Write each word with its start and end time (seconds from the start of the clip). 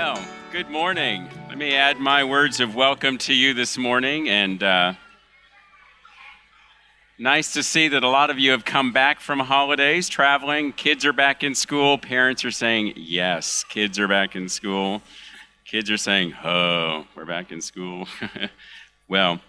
Well, 0.00 0.24
good 0.52 0.70
morning. 0.70 1.28
Let 1.48 1.58
me 1.58 1.74
add 1.74 1.98
my 1.98 2.22
words 2.22 2.60
of 2.60 2.76
welcome 2.76 3.18
to 3.18 3.34
you 3.34 3.52
this 3.52 3.76
morning. 3.76 4.28
And 4.28 4.62
uh, 4.62 4.94
nice 7.18 7.52
to 7.54 7.64
see 7.64 7.88
that 7.88 8.04
a 8.04 8.08
lot 8.08 8.30
of 8.30 8.38
you 8.38 8.52
have 8.52 8.64
come 8.64 8.92
back 8.92 9.18
from 9.18 9.40
holidays, 9.40 10.08
traveling. 10.08 10.72
Kids 10.72 11.04
are 11.04 11.12
back 11.12 11.42
in 11.42 11.52
school. 11.52 11.98
Parents 11.98 12.44
are 12.44 12.52
saying, 12.52 12.92
yes, 12.94 13.64
kids 13.64 13.98
are 13.98 14.06
back 14.06 14.36
in 14.36 14.48
school. 14.48 15.02
Kids 15.64 15.90
are 15.90 15.96
saying, 15.96 16.32
oh, 16.44 17.04
we're 17.16 17.24
back 17.24 17.50
in 17.50 17.60
school. 17.60 18.06
well, 19.08 19.40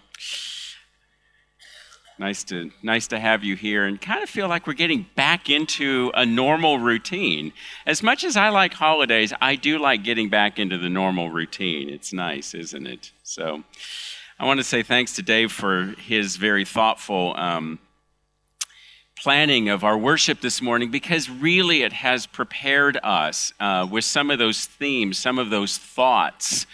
Nice 2.20 2.44
to, 2.44 2.70
nice 2.82 3.06
to 3.06 3.18
have 3.18 3.42
you 3.44 3.56
here 3.56 3.86
and 3.86 3.98
kind 3.98 4.22
of 4.22 4.28
feel 4.28 4.46
like 4.46 4.66
we're 4.66 4.74
getting 4.74 5.06
back 5.14 5.48
into 5.48 6.12
a 6.14 6.26
normal 6.26 6.78
routine. 6.78 7.54
As 7.86 8.02
much 8.02 8.24
as 8.24 8.36
I 8.36 8.50
like 8.50 8.74
holidays, 8.74 9.32
I 9.40 9.56
do 9.56 9.78
like 9.78 10.04
getting 10.04 10.28
back 10.28 10.58
into 10.58 10.76
the 10.76 10.90
normal 10.90 11.30
routine. 11.30 11.88
It's 11.88 12.12
nice, 12.12 12.52
isn't 12.52 12.86
it? 12.86 13.12
So 13.22 13.64
I 14.38 14.44
want 14.44 14.60
to 14.60 14.64
say 14.64 14.82
thanks 14.82 15.14
to 15.14 15.22
Dave 15.22 15.50
for 15.50 15.94
his 15.96 16.36
very 16.36 16.66
thoughtful 16.66 17.34
um, 17.38 17.78
planning 19.16 19.70
of 19.70 19.82
our 19.82 19.96
worship 19.96 20.42
this 20.42 20.60
morning 20.60 20.90
because 20.90 21.30
really 21.30 21.84
it 21.84 21.94
has 21.94 22.26
prepared 22.26 22.98
us 23.02 23.54
uh, 23.60 23.88
with 23.90 24.04
some 24.04 24.30
of 24.30 24.38
those 24.38 24.66
themes, 24.66 25.16
some 25.16 25.38
of 25.38 25.48
those 25.48 25.78
thoughts. 25.78 26.66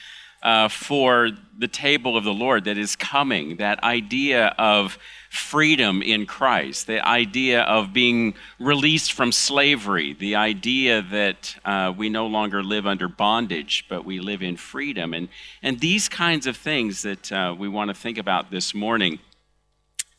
Uh, 0.42 0.68
for 0.68 1.30
the 1.59 1.66
table 1.66 2.16
of 2.16 2.23
the 2.23 2.32
Lord 2.32 2.65
that 2.65 2.78
is 2.78 2.95
coming, 2.95 3.56
that 3.56 3.82
idea 3.82 4.54
of 4.59 4.96
freedom 5.36 6.02
in 6.02 6.26
Christ, 6.26 6.86
the 6.86 7.06
idea 7.06 7.62
of 7.62 7.92
being 7.92 8.34
released 8.58 9.12
from 9.12 9.30
slavery, 9.32 10.14
the 10.14 10.36
idea 10.36 11.02
that 11.02 11.56
uh, 11.65 11.92
we 11.96 12.09
no 12.09 12.26
longer 12.26 12.62
live 12.62 12.87
under 12.87 13.09
bondage, 13.09 13.84
but 13.88 14.04
we 14.04 14.20
live 14.20 14.42
in 14.42 14.57
freedom, 14.57 15.14
and, 15.14 15.29
and 15.62 15.80
these 15.80 16.09
kinds 16.09 16.46
of 16.46 16.57
things 16.57 17.02
that 17.02 17.30
uh, 17.30 17.54
we 17.57 17.68
want 17.68 17.88
to 17.88 17.95
think 17.95 18.18
about 18.18 18.51
this 18.51 18.74
morning. 18.74 19.18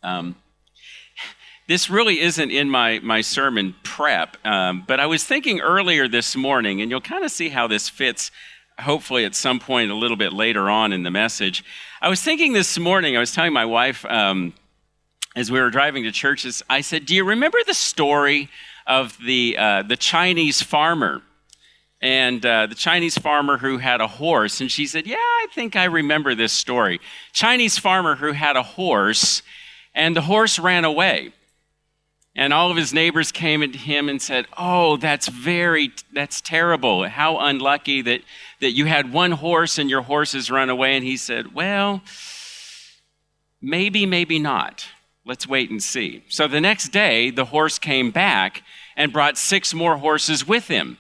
Um, 0.04 0.36
this 1.68 1.90
really 1.90 2.22
isn't 2.22 2.52
in 2.52 2.70
my, 2.70 3.00
my 3.00 3.20
sermon 3.22 3.76
prep, 3.84 4.38
um, 4.46 4.86
but 4.88 5.00
I 5.00 5.06
was 5.06 5.26
thinking 5.26 5.60
earlier 5.60 6.08
this 6.08 6.36
morning, 6.36 6.82
and 6.82 6.90
you'll 6.90 7.02
kind 7.02 7.26
of 7.26 7.32
see 7.32 7.50
how 7.50 7.68
this 7.68 7.90
fits 7.90 8.32
hopefully 8.80 9.26
at 9.26 9.36
some 9.36 9.60
point 9.60 9.92
a 9.92 9.96
little 9.96 10.18
bit 10.18 10.32
later 10.32 10.70
on 10.70 10.94
in 10.94 11.04
the 11.04 11.12
message. 11.12 11.64
I 12.02 12.10
was 12.10 12.22
thinking 12.22 12.54
this 12.54 12.78
morning, 12.78 13.18
I 13.18 13.20
was 13.20 13.34
telling 13.34 13.54
my 13.54 13.66
wife, 13.66 14.06
um, 14.06 14.54
as 15.38 15.52
we 15.52 15.62
were 15.62 15.70
driving 15.70 16.04
to 16.04 16.12
churches, 16.12 16.64
I 16.68 16.82
said, 16.82 17.06
Do 17.06 17.14
you 17.14 17.24
remember 17.24 17.60
the 17.66 17.76
story 17.76 18.50
of 18.88 19.16
the, 19.24 19.56
uh, 19.58 19.84
the 19.84 19.96
Chinese 19.96 20.64
farmer? 20.64 21.22
And 22.02 22.44
uh, 22.44 22.66
the 22.66 22.76
Chinese 22.76 23.18
farmer 23.20 23.58
who 23.58 23.78
had 23.78 24.02
a 24.02 24.08
horse. 24.08 24.62
And 24.62 24.72
she 24.72 24.88
said, 24.88 25.06
Yeah, 25.06 25.16
I 25.18 25.46
think 25.54 25.76
I 25.76 25.86
remember 25.86 26.34
this 26.34 26.54
story. 26.54 27.00
Chinese 27.34 27.78
farmer 27.78 28.16
who 28.16 28.32
had 28.32 28.56
a 28.56 28.64
horse, 28.64 29.44
and 29.94 30.16
the 30.16 30.22
horse 30.22 30.58
ran 30.58 30.86
away. 30.86 31.34
And 32.36 32.52
all 32.52 32.72
of 32.72 32.78
his 32.78 32.92
neighbors 32.92 33.32
came 33.32 33.62
to 33.72 33.78
him 33.78 34.10
and 34.10 34.20
said, 34.20 34.48
Oh, 34.58 34.98
that's 34.98 35.28
very, 35.28 35.92
that's 36.14 36.42
terrible. 36.42 37.08
How 37.08 37.38
unlucky 37.38 38.02
that, 38.02 38.22
that 38.60 38.72
you 38.72 38.86
had 38.86 39.14
one 39.14 39.34
horse 39.34 39.78
and 39.78 39.88
your 39.88 40.02
horse 40.02 40.34
has 40.34 40.50
run 40.50 40.72
away. 40.72 40.96
And 40.96 41.06
he 41.06 41.16
said, 41.16 41.54
Well, 41.54 42.02
maybe, 43.62 44.08
maybe 44.08 44.40
not. 44.40 44.88
Let's 45.28 45.46
wait 45.46 45.70
and 45.70 45.84
see. 45.84 46.24
So 46.30 46.48
the 46.48 46.62
next 46.62 46.94
day, 46.94 47.32
the 47.32 47.44
horse 47.44 47.78
came 47.78 48.12
back 48.12 48.64
and 48.96 49.12
brought 49.12 49.38
six 49.38 49.74
more 49.74 49.98
horses 49.98 50.48
with 50.48 50.70
him. 50.70 50.98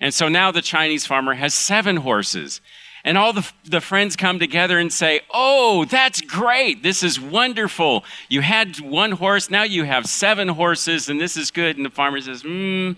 And 0.00 0.12
so 0.12 0.28
now 0.28 0.50
the 0.50 0.62
Chinese 0.62 1.06
farmer 1.06 1.34
has 1.34 1.54
seven 1.54 1.98
horses. 1.98 2.60
And 3.04 3.16
all 3.16 3.32
the, 3.32 3.48
the 3.64 3.80
friends 3.80 4.16
come 4.16 4.40
together 4.40 4.80
and 4.80 4.92
say, 4.92 5.20
Oh, 5.32 5.84
that's 5.84 6.20
great. 6.20 6.82
This 6.82 7.04
is 7.04 7.20
wonderful. 7.20 8.04
You 8.28 8.40
had 8.40 8.80
one 8.80 9.12
horse, 9.12 9.48
now 9.48 9.62
you 9.62 9.84
have 9.84 10.06
seven 10.06 10.48
horses, 10.48 11.08
and 11.08 11.20
this 11.20 11.36
is 11.36 11.52
good. 11.52 11.76
And 11.76 11.86
the 11.86 11.90
farmer 11.90 12.20
says, 12.20 12.42
Hmm, 12.42 12.92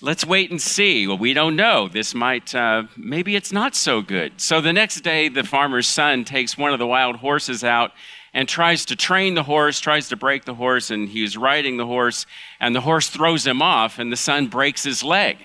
let's 0.00 0.24
wait 0.24 0.52
and 0.52 0.62
see. 0.62 1.08
Well, 1.08 1.18
we 1.18 1.34
don't 1.34 1.56
know. 1.56 1.88
This 1.88 2.14
might, 2.14 2.54
uh, 2.54 2.84
maybe 2.96 3.34
it's 3.34 3.50
not 3.50 3.74
so 3.74 4.00
good. 4.00 4.40
So 4.40 4.60
the 4.60 4.72
next 4.72 5.00
day, 5.00 5.28
the 5.28 5.42
farmer's 5.42 5.88
son 5.88 6.24
takes 6.24 6.56
one 6.56 6.72
of 6.72 6.78
the 6.78 6.86
wild 6.86 7.16
horses 7.16 7.64
out 7.64 7.90
and 8.36 8.46
tries 8.46 8.84
to 8.84 8.94
train 8.94 9.32
the 9.32 9.42
horse, 9.42 9.80
tries 9.80 10.10
to 10.10 10.14
break 10.14 10.44
the 10.44 10.54
horse, 10.54 10.90
and 10.90 11.08
he's 11.08 11.38
riding 11.38 11.78
the 11.78 11.86
horse, 11.86 12.26
and 12.60 12.76
the 12.76 12.82
horse 12.82 13.08
throws 13.08 13.46
him 13.46 13.62
off, 13.62 13.98
and 13.98 14.12
the 14.12 14.16
son 14.16 14.46
breaks 14.46 14.84
his 14.84 15.02
leg. 15.02 15.38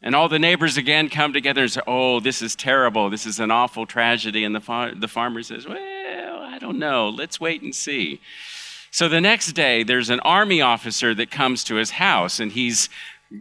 And 0.00 0.14
all 0.14 0.28
the 0.28 0.38
neighbors 0.38 0.76
again 0.76 1.08
come 1.08 1.32
together 1.32 1.62
and 1.62 1.72
say, 1.72 1.80
Oh, 1.84 2.20
this 2.20 2.40
is 2.40 2.54
terrible. 2.54 3.10
This 3.10 3.26
is 3.26 3.40
an 3.40 3.50
awful 3.50 3.84
tragedy. 3.84 4.44
And 4.44 4.54
the, 4.54 4.60
far- 4.60 4.94
the 4.94 5.08
farmer 5.08 5.42
says, 5.42 5.66
Well, 5.66 5.76
I 5.76 6.58
don't 6.60 6.78
know. 6.78 7.08
Let's 7.08 7.40
wait 7.40 7.62
and 7.62 7.74
see. 7.74 8.20
So 8.92 9.08
the 9.08 9.20
next 9.20 9.50
day, 9.52 9.82
there's 9.82 10.08
an 10.08 10.20
army 10.20 10.60
officer 10.60 11.16
that 11.16 11.32
comes 11.32 11.64
to 11.64 11.74
his 11.74 11.90
house, 11.90 12.38
and 12.38 12.52
he's, 12.52 12.90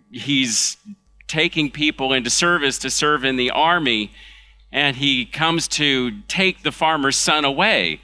he's 0.10 0.78
taking 1.28 1.70
people 1.70 2.12
into 2.12 2.32
service 2.32 2.80
to 2.80 2.90
serve 2.90 3.24
in 3.24 3.36
the 3.36 3.52
army, 3.52 4.12
and 4.72 4.96
he 4.96 5.28
comes 5.28 5.68
to 5.68 6.22
take 6.28 6.64
the 6.64 6.72
farmer's 6.72 7.18
son 7.18 7.46
away. 7.46 8.02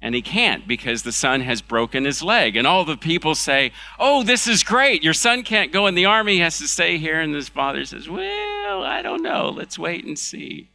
And 0.00 0.14
he 0.14 0.22
can't 0.22 0.68
because 0.68 1.02
the 1.02 1.12
son 1.12 1.40
has 1.40 1.60
broken 1.60 2.04
his 2.04 2.22
leg. 2.22 2.56
And 2.56 2.66
all 2.66 2.84
the 2.84 2.96
people 2.96 3.34
say, 3.34 3.72
Oh, 3.98 4.22
this 4.22 4.46
is 4.46 4.62
great. 4.62 5.02
Your 5.02 5.14
son 5.14 5.42
can't 5.42 5.72
go 5.72 5.86
in 5.86 5.96
the 5.96 6.04
army. 6.04 6.34
He 6.34 6.40
has 6.40 6.58
to 6.58 6.68
stay 6.68 6.98
here. 6.98 7.20
And 7.20 7.34
his 7.34 7.48
father 7.48 7.84
says, 7.84 8.08
Well, 8.08 8.84
I 8.84 9.02
don't 9.02 9.22
know. 9.22 9.48
Let's 9.48 9.78
wait 9.78 10.04
and 10.04 10.18
see. 10.18 10.70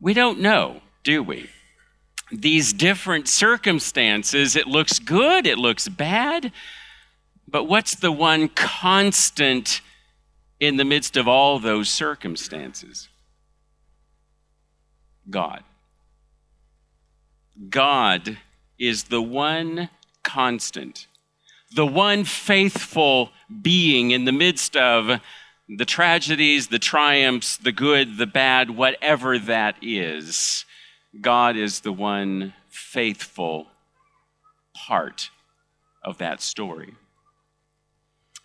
We 0.00 0.14
don't 0.14 0.40
know, 0.40 0.80
do 1.02 1.22
we? 1.22 1.50
These 2.32 2.72
different 2.72 3.28
circumstances, 3.28 4.56
it 4.56 4.66
looks 4.66 4.98
good, 4.98 5.46
it 5.46 5.58
looks 5.58 5.88
bad. 5.88 6.52
But 7.46 7.64
what's 7.64 7.94
the 7.94 8.12
one 8.12 8.48
constant 8.48 9.80
in 10.58 10.76
the 10.76 10.84
midst 10.84 11.16
of 11.16 11.28
all 11.28 11.58
those 11.58 11.88
circumstances? 11.88 13.08
God. 15.28 15.62
God 17.68 18.38
is 18.78 19.04
the 19.04 19.22
one 19.22 19.88
constant, 20.22 21.06
the 21.74 21.86
one 21.86 22.24
faithful 22.24 23.30
being 23.62 24.10
in 24.10 24.24
the 24.24 24.32
midst 24.32 24.76
of 24.76 25.20
the 25.68 25.84
tragedies, 25.84 26.68
the 26.68 26.78
triumphs, 26.78 27.56
the 27.56 27.72
good, 27.72 28.18
the 28.18 28.26
bad, 28.26 28.70
whatever 28.70 29.38
that 29.38 29.76
is. 29.80 30.64
God 31.20 31.56
is 31.56 31.80
the 31.80 31.92
one 31.92 32.54
faithful 32.68 33.68
part 34.74 35.30
of 36.02 36.18
that 36.18 36.42
story. 36.42 36.94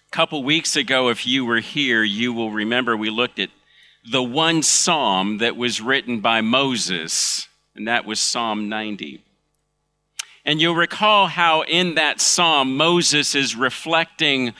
A 0.07 0.11
couple 0.11 0.43
weeks 0.43 0.75
ago, 0.75 1.09
if 1.09 1.27
you 1.27 1.45
were 1.45 1.59
here, 1.59 2.03
you 2.03 2.31
will 2.31 2.51
remember 2.51 2.95
we 2.95 3.09
looked 3.09 3.39
at 3.39 3.49
the 4.09 4.23
one 4.23 4.63
psalm 4.63 5.39
that 5.39 5.57
was 5.57 5.81
written 5.81 6.19
by 6.19 6.41
Moses 6.41 7.48
and 7.79 7.87
that 7.87 8.05
was 8.05 8.19
Psalm 8.19 8.67
90. 8.67 9.23
And 10.43 10.59
you'll 10.59 10.75
recall 10.75 11.27
how 11.27 11.61
in 11.61 11.95
that 11.95 12.19
psalm, 12.19 12.75
Moses 12.75 13.35
is 13.35 13.55
reflecting 13.55 14.53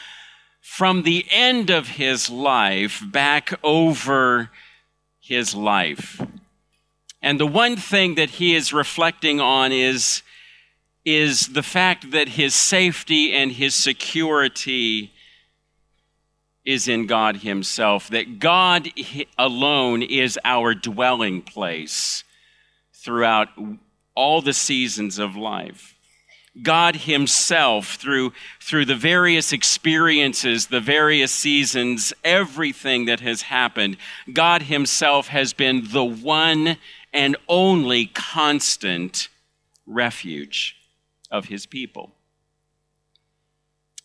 from 0.61 1.03
the 1.03 1.25
end 1.29 1.69
of 1.69 1.89
his 1.89 2.29
life 2.29 3.03
back 3.05 3.53
over 3.61 4.51
his 5.19 5.53
life. 5.53 6.21
And 7.21 7.37
the 7.37 7.45
one 7.45 7.75
thing 7.75 8.15
that 8.15 8.29
he 8.29 8.55
is 8.55 8.71
reflecting 8.71 9.41
on 9.41 9.73
is, 9.73 10.23
is 11.03 11.47
the 11.47 11.63
fact 11.63 12.11
that 12.11 12.29
his 12.29 12.55
safety 12.55 13.33
and 13.33 13.51
his 13.51 13.75
security 13.75 15.11
is 16.63 16.87
in 16.87 17.05
God 17.05 17.37
Himself, 17.37 18.09
that 18.09 18.39
God 18.39 18.89
alone 19.37 20.03
is 20.03 20.39
our 20.45 20.73
dwelling 20.73 21.41
place 21.41 22.23
throughout 23.09 23.49
all 24.13 24.39
the 24.39 24.53
seasons 24.53 25.17
of 25.17 25.35
life. 25.35 25.95
God 26.61 26.95
Himself, 26.95 27.95
through, 27.95 28.33
through 28.61 28.85
the 28.85 28.93
various 28.93 29.51
experiences, 29.51 30.67
the 30.67 30.79
various 30.79 31.31
seasons, 31.31 32.13
everything 32.23 33.05
that 33.05 33.19
has 33.21 33.41
happened, 33.41 33.97
God 34.31 34.61
Himself 34.61 35.29
has 35.29 35.53
been 35.53 35.87
the 35.91 36.05
one 36.05 36.77
and 37.11 37.35
only 37.47 38.05
constant 38.05 39.27
refuge 39.87 40.75
of 41.31 41.45
His 41.45 41.65
people. 41.65 42.11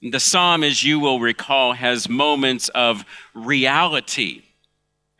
The 0.00 0.18
psalm, 0.18 0.64
as 0.64 0.82
you 0.82 0.98
will 0.98 1.20
recall, 1.20 1.74
has 1.74 2.08
moments 2.08 2.70
of 2.70 3.04
reality 3.34 4.44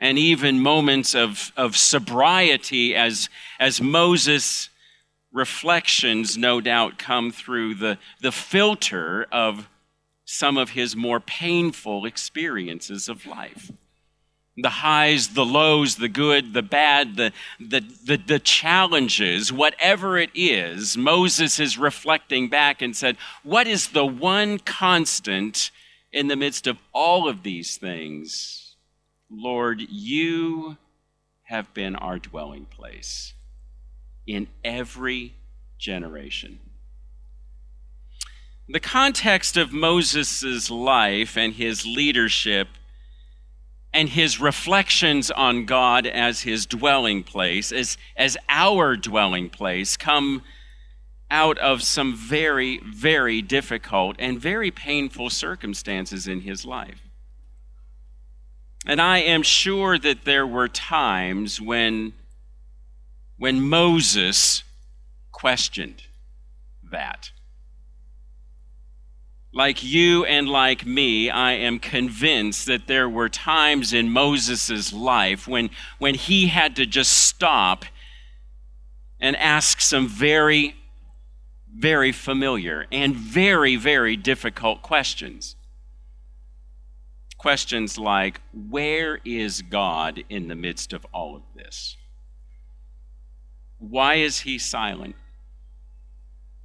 and 0.04 0.18
even 0.18 0.60
moments 0.60 1.14
of, 1.14 1.50
of 1.56 1.78
sobriety 1.78 2.94
as, 2.94 3.30
as 3.58 3.80
Moses' 3.80 4.68
reflections, 5.32 6.36
no 6.36 6.60
doubt, 6.60 6.98
come 6.98 7.32
through 7.32 7.76
the, 7.76 7.96
the 8.20 8.30
filter 8.30 9.26
of 9.32 9.66
some 10.26 10.58
of 10.58 10.68
his 10.68 10.94
more 10.94 11.20
painful 11.20 12.04
experiences 12.04 13.08
of 13.08 13.24
life. 13.24 13.72
the 14.58 14.68
highs, 14.68 15.28
the 15.28 15.44
lows, 15.46 15.96
the 15.96 16.10
good, 16.10 16.52
the 16.52 16.62
bad, 16.62 17.16
the, 17.16 17.32
the, 17.58 17.80
the, 18.04 18.18
the, 18.18 18.38
challenges, 18.38 19.50
whatever 19.50 20.18
it 20.18 20.30
is, 20.34 20.98
Moses 20.98 21.58
is 21.58 21.78
reflecting 21.78 22.50
back 22.50 22.82
and 22.82 22.94
said, 22.94 23.16
What 23.42 23.66
is 23.66 23.88
the 23.88 24.04
one 24.04 24.58
constant 24.58 25.70
in 26.12 26.28
the 26.28 26.36
midst 26.36 26.66
of 26.66 26.76
all 26.92 27.26
of 27.26 27.42
these 27.42 27.78
things? 27.78 28.63
Lord, 29.30 29.80
you 29.80 30.76
have 31.44 31.72
been 31.74 31.96
our 31.96 32.18
dwelling 32.18 32.66
place 32.66 33.34
in 34.26 34.48
every 34.64 35.34
generation. 35.78 36.58
The 38.68 38.80
context 38.80 39.56
of 39.56 39.72
Moses' 39.72 40.70
life 40.70 41.36
and 41.36 41.52
his 41.52 41.84
leadership 41.84 42.68
and 43.92 44.08
his 44.08 44.40
reflections 44.40 45.30
on 45.30 45.66
God 45.66 46.06
as 46.06 46.42
his 46.42 46.66
dwelling 46.66 47.22
place, 47.22 47.70
as, 47.70 47.96
as 48.16 48.36
our 48.48 48.96
dwelling 48.96 49.50
place, 49.50 49.96
come 49.96 50.42
out 51.30 51.58
of 51.58 51.82
some 51.82 52.14
very, 52.14 52.78
very 52.78 53.42
difficult 53.42 54.16
and 54.18 54.40
very 54.40 54.70
painful 54.70 55.30
circumstances 55.30 56.26
in 56.26 56.40
his 56.40 56.64
life. 56.64 57.03
And 58.86 59.00
I 59.00 59.18
am 59.18 59.42
sure 59.42 59.98
that 59.98 60.24
there 60.24 60.46
were 60.46 60.68
times 60.68 61.60
when, 61.60 62.12
when 63.38 63.60
Moses 63.60 64.62
questioned 65.32 66.02
that. 66.90 67.30
Like 69.54 69.84
you 69.84 70.24
and 70.24 70.48
like 70.48 70.84
me, 70.84 71.30
I 71.30 71.52
am 71.52 71.78
convinced 71.78 72.66
that 72.66 72.86
there 72.86 73.08
were 73.08 73.28
times 73.28 73.92
in 73.92 74.10
Moses' 74.10 74.92
life 74.92 75.46
when, 75.48 75.70
when 75.98 76.14
he 76.14 76.48
had 76.48 76.76
to 76.76 76.84
just 76.84 77.12
stop 77.12 77.84
and 79.20 79.36
ask 79.36 79.80
some 79.80 80.08
very, 80.08 80.74
very 81.72 82.12
familiar 82.12 82.86
and 82.92 83.14
very, 83.14 83.76
very 83.76 84.16
difficult 84.16 84.82
questions. 84.82 85.56
Questions 87.44 87.98
like, 87.98 88.40
Where 88.70 89.20
is 89.22 89.60
God 89.60 90.24
in 90.30 90.48
the 90.48 90.54
midst 90.54 90.94
of 90.94 91.04
all 91.12 91.36
of 91.36 91.42
this? 91.54 91.98
Why 93.76 94.14
is 94.14 94.40
he 94.40 94.58
silent? 94.58 95.14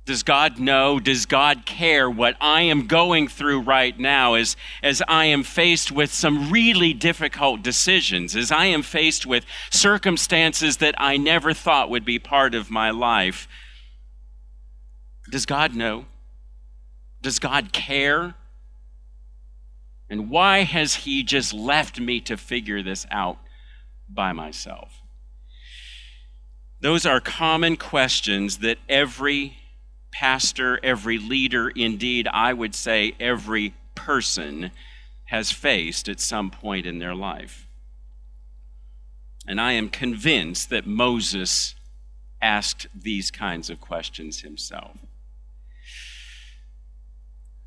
Does 0.06 0.24
God 0.24 0.58
know? 0.58 1.02
Does 1.02 1.26
God 1.26 1.66
care 1.66 2.10
what 2.10 2.38
I 2.40 2.62
am 2.62 2.88
going 2.88 3.28
through 3.28 3.60
right 3.60 4.00
now 4.00 4.36
as, 4.36 4.56
as 4.82 5.04
I 5.06 5.26
am 5.26 5.44
faced 5.44 5.92
with 5.92 6.14
some 6.14 6.50
really 6.50 6.94
difficult 6.94 7.62
decisions, 7.62 8.34
as 8.34 8.50
I 8.50 8.68
am 8.68 8.82
faced 8.82 9.26
with 9.26 9.46
circumstances 9.70 10.78
that 10.78 10.96
I 10.98 11.18
never 11.18 11.54
thought 11.54 11.90
would 11.90 12.06
be 12.06 12.20
part 12.20 12.56
of 12.56 12.72
my 12.72 12.90
life? 12.90 13.50
Does 15.30 15.46
God 15.46 15.76
know? 15.76 16.06
Does 17.22 17.38
God 17.38 17.74
care? 17.74 18.36
And 20.10 20.30
why 20.30 20.64
has 20.64 20.96
he 20.96 21.24
just 21.24 21.54
left 21.54 22.00
me 22.00 22.20
to 22.22 22.36
figure 22.36 22.82
this 22.82 23.06
out 23.12 23.38
by 24.08 24.34
myself? 24.34 25.02
Those 26.82 27.06
are 27.06 27.20
common 27.20 27.78
questions 27.78 28.60
that 28.60 28.80
every 28.88 29.58
pastor, 30.12 30.80
every 30.84 31.18
leader, 31.18 31.70
indeed, 31.70 32.28
I 32.28 32.54
would 32.54 32.74
say 32.74 33.14
every 33.20 33.74
person 33.96 34.72
has 35.26 35.52
faced 35.52 36.10
at 36.10 36.20
some 36.20 36.50
point 36.50 36.88
in 36.88 37.00
their 37.00 37.14
life. 37.14 37.68
And 39.46 39.62
I 39.62 39.74
am 39.74 39.90
convinced 39.90 40.70
that 40.70 40.88
Moses 40.88 41.76
asked 42.42 42.88
these 42.96 43.30
kinds 43.30 43.70
of 43.70 43.82
questions 43.82 44.42
himself. 44.42 44.98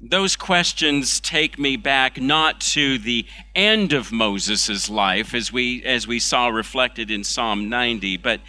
Those 0.04 0.34
questions 0.34 1.20
take 1.20 1.60
me 1.60 1.76
back 1.76 2.20
not 2.20 2.60
to 2.72 2.98
the 2.98 3.24
end 3.54 3.92
of 3.92 4.10
Moses' 4.10 4.90
life, 4.90 5.32
as 5.32 5.52
we, 5.52 5.84
as 5.84 6.08
we 6.08 6.18
saw 6.18 6.48
reflected 6.48 7.08
in 7.08 7.22
Psalm 7.22 7.68
90, 7.68 8.16
but, 8.16 8.40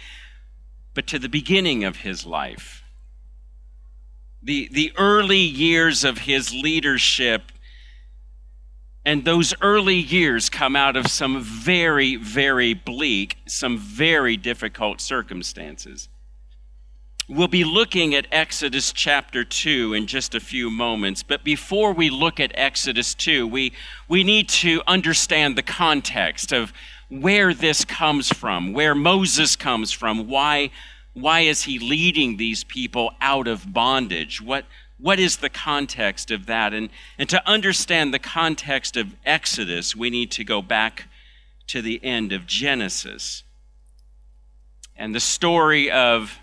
but 0.94 1.06
to 1.06 1.18
the 1.20 1.28
beginning 1.28 1.84
of 1.84 1.98
his 1.98 2.26
life. 2.26 2.82
The, 4.42 4.68
the 4.72 4.92
early 4.98 5.38
years 5.38 6.02
of 6.02 6.18
his 6.18 6.52
leadership 6.52 7.52
and 9.04 9.24
those 9.24 9.54
early 9.60 9.96
years 9.96 10.48
come 10.48 10.74
out 10.74 10.96
of 10.96 11.06
some 11.06 11.40
very, 11.40 12.16
very 12.16 12.74
bleak, 12.74 13.36
some 13.46 13.78
very 13.78 14.36
difficult 14.36 15.00
circumstances. 15.00 16.08
We'll 17.26 17.48
be 17.48 17.64
looking 17.64 18.14
at 18.14 18.26
Exodus 18.30 18.92
chapter 18.92 19.44
2 19.44 19.94
in 19.94 20.06
just 20.06 20.34
a 20.34 20.40
few 20.40 20.70
moments, 20.70 21.22
but 21.22 21.42
before 21.42 21.94
we 21.94 22.10
look 22.10 22.38
at 22.38 22.52
Exodus 22.54 23.14
2, 23.14 23.46
we, 23.46 23.72
we 24.08 24.22
need 24.22 24.46
to 24.50 24.82
understand 24.86 25.56
the 25.56 25.62
context 25.62 26.52
of 26.52 26.70
where 27.08 27.54
this 27.54 27.86
comes 27.86 28.28
from, 28.28 28.74
where 28.74 28.94
Moses 28.94 29.56
comes 29.56 29.90
from, 29.90 30.28
why, 30.28 30.68
why 31.14 31.40
is 31.40 31.62
he 31.62 31.78
leading 31.78 32.36
these 32.36 32.62
people 32.62 33.12
out 33.22 33.48
of 33.48 33.72
bondage? 33.72 34.42
What, 34.42 34.66
what 34.98 35.18
is 35.18 35.38
the 35.38 35.48
context 35.48 36.30
of 36.30 36.44
that? 36.44 36.74
And, 36.74 36.90
and 37.16 37.26
to 37.30 37.48
understand 37.48 38.12
the 38.12 38.18
context 38.18 38.98
of 38.98 39.14
Exodus, 39.24 39.96
we 39.96 40.10
need 40.10 40.30
to 40.32 40.44
go 40.44 40.60
back 40.60 41.08
to 41.68 41.80
the 41.80 42.04
end 42.04 42.32
of 42.32 42.46
Genesis. 42.46 43.44
And 44.94 45.14
the 45.14 45.20
story 45.20 45.90
of 45.90 46.38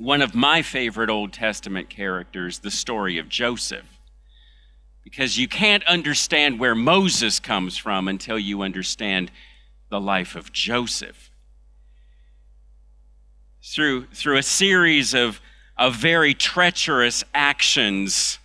one 0.00 0.22
of 0.22 0.34
my 0.34 0.62
favorite 0.62 1.10
Old 1.10 1.30
Testament 1.30 1.90
characters, 1.90 2.60
the 2.60 2.70
story 2.70 3.18
of 3.18 3.28
Joseph. 3.28 3.84
Because 5.04 5.36
you 5.36 5.46
can't 5.46 5.84
understand 5.84 6.58
where 6.58 6.74
Moses 6.74 7.38
comes 7.38 7.76
from 7.76 8.08
until 8.08 8.38
you 8.38 8.62
understand 8.62 9.30
the 9.90 10.00
life 10.00 10.36
of 10.36 10.52
Joseph. 10.52 11.30
Through, 13.62 14.06
through 14.06 14.38
a 14.38 14.42
series 14.42 15.12
of, 15.12 15.38
of 15.76 15.96
very 15.96 16.32
treacherous 16.32 17.22
actions, 17.34 18.38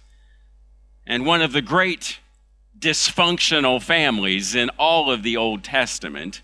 and 1.08 1.26
one 1.26 1.42
of 1.42 1.54
the 1.54 1.62
great 1.62 2.20
dysfunctional 2.78 3.82
families 3.82 4.56
in 4.56 4.70
all 4.78 5.10
of 5.10 5.24
the 5.24 5.38
Old 5.38 5.64
Testament, 5.64 6.42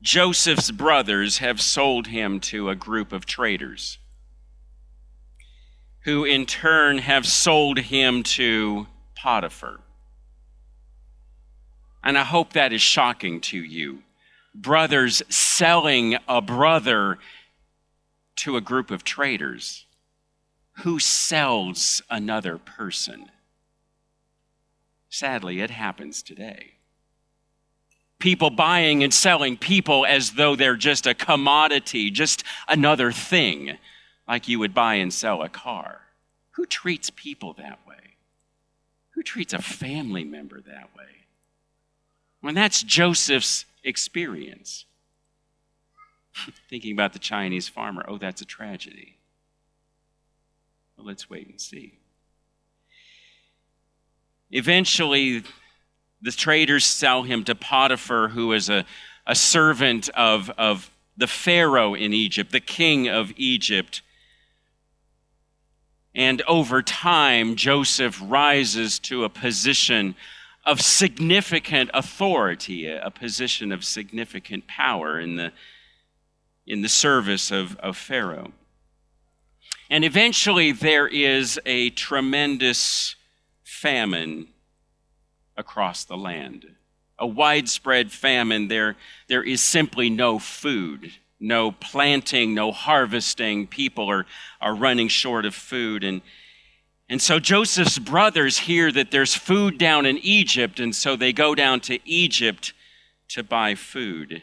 Joseph's 0.00 0.70
brothers 0.70 1.38
have 1.38 1.60
sold 1.60 2.08
him 2.08 2.38
to 2.40 2.70
a 2.70 2.76
group 2.76 3.12
of 3.12 3.26
traders 3.26 3.98
who 6.04 6.24
in 6.24 6.46
turn 6.46 6.98
have 6.98 7.26
sold 7.26 7.78
him 7.78 8.22
to 8.22 8.86
Potiphar. 9.16 9.80
And 12.02 12.16
I 12.16 12.22
hope 12.22 12.52
that 12.52 12.72
is 12.72 12.80
shocking 12.80 13.40
to 13.42 13.58
you. 13.58 14.02
Brothers 14.54 15.22
selling 15.28 16.16
a 16.28 16.40
brother 16.40 17.18
to 18.36 18.56
a 18.56 18.60
group 18.60 18.90
of 18.90 19.04
traders. 19.04 19.84
Who 20.78 21.00
sells 21.00 22.00
another 22.08 22.56
person? 22.56 23.30
Sadly, 25.10 25.60
it 25.60 25.70
happens 25.70 26.22
today 26.22 26.77
people 28.18 28.50
buying 28.50 29.02
and 29.02 29.12
selling 29.14 29.56
people 29.56 30.04
as 30.06 30.32
though 30.32 30.56
they're 30.56 30.76
just 30.76 31.06
a 31.06 31.14
commodity, 31.14 32.10
just 32.10 32.42
another 32.66 33.12
thing, 33.12 33.78
like 34.26 34.48
you 34.48 34.58
would 34.58 34.74
buy 34.74 34.94
and 34.94 35.12
sell 35.12 35.42
a 35.42 35.48
car. 35.48 36.02
Who 36.52 36.66
treats 36.66 37.10
people 37.14 37.54
that 37.54 37.78
way? 37.86 37.94
Who 39.10 39.22
treats 39.22 39.52
a 39.52 39.62
family 39.62 40.24
member 40.24 40.60
that 40.60 40.90
way? 40.96 41.04
When 42.40 42.54
that's 42.54 42.82
Joseph's 42.82 43.64
experience. 43.84 44.84
Thinking 46.70 46.92
about 46.92 47.12
the 47.12 47.18
Chinese 47.18 47.68
farmer, 47.68 48.04
oh, 48.06 48.18
that's 48.18 48.40
a 48.40 48.44
tragedy. 48.44 49.16
Well, 50.96 51.06
let's 51.06 51.30
wait 51.30 51.48
and 51.48 51.60
see. 51.60 51.98
Eventually, 54.50 55.44
the 56.20 56.32
traders 56.32 56.84
sell 56.84 57.22
him 57.22 57.44
to 57.44 57.54
Potiphar, 57.54 58.28
who 58.28 58.52
is 58.52 58.68
a, 58.68 58.84
a 59.26 59.34
servant 59.34 60.08
of, 60.10 60.50
of 60.58 60.90
the 61.16 61.26
Pharaoh 61.26 61.94
in 61.94 62.12
Egypt, 62.12 62.52
the 62.52 62.60
king 62.60 63.08
of 63.08 63.32
Egypt. 63.36 64.02
And 66.14 66.42
over 66.42 66.82
time, 66.82 67.54
Joseph 67.54 68.20
rises 68.24 68.98
to 69.00 69.24
a 69.24 69.28
position 69.28 70.16
of 70.64 70.80
significant 70.80 71.90
authority, 71.94 72.86
a 72.86 73.10
position 73.10 73.72
of 73.72 73.84
significant 73.84 74.66
power 74.66 75.18
in 75.18 75.36
the, 75.36 75.52
in 76.66 76.82
the 76.82 76.88
service 76.88 77.50
of, 77.50 77.76
of 77.76 77.96
Pharaoh. 77.96 78.52
And 79.88 80.04
eventually, 80.04 80.72
there 80.72 81.08
is 81.08 81.58
a 81.64 81.90
tremendous 81.90 83.16
famine 83.64 84.48
across 85.58 86.04
the 86.04 86.16
land 86.16 86.64
a 87.18 87.26
widespread 87.26 88.12
famine. 88.12 88.68
There, 88.68 88.96
there 89.28 89.42
is 89.42 89.60
simply 89.60 90.08
no 90.08 90.38
food, 90.38 91.12
no 91.40 91.72
planting, 91.72 92.54
no 92.54 92.72
harvesting. 92.72 93.66
People 93.66 94.10
are, 94.10 94.26
are 94.60 94.74
running 94.74 95.08
short 95.08 95.44
of 95.44 95.54
food. 95.54 96.04
And, 96.04 96.22
and 97.08 97.20
so 97.20 97.38
Joseph's 97.38 97.98
brothers 97.98 98.58
hear 98.58 98.92
that 98.92 99.10
there's 99.10 99.34
food 99.34 99.78
down 99.78 100.06
in 100.06 100.18
Egypt, 100.18 100.78
and 100.78 100.94
so 100.94 101.16
they 101.16 101.32
go 101.32 101.54
down 101.54 101.80
to 101.80 101.98
Egypt 102.08 102.72
to 103.28 103.42
buy 103.42 103.74
food. 103.74 104.42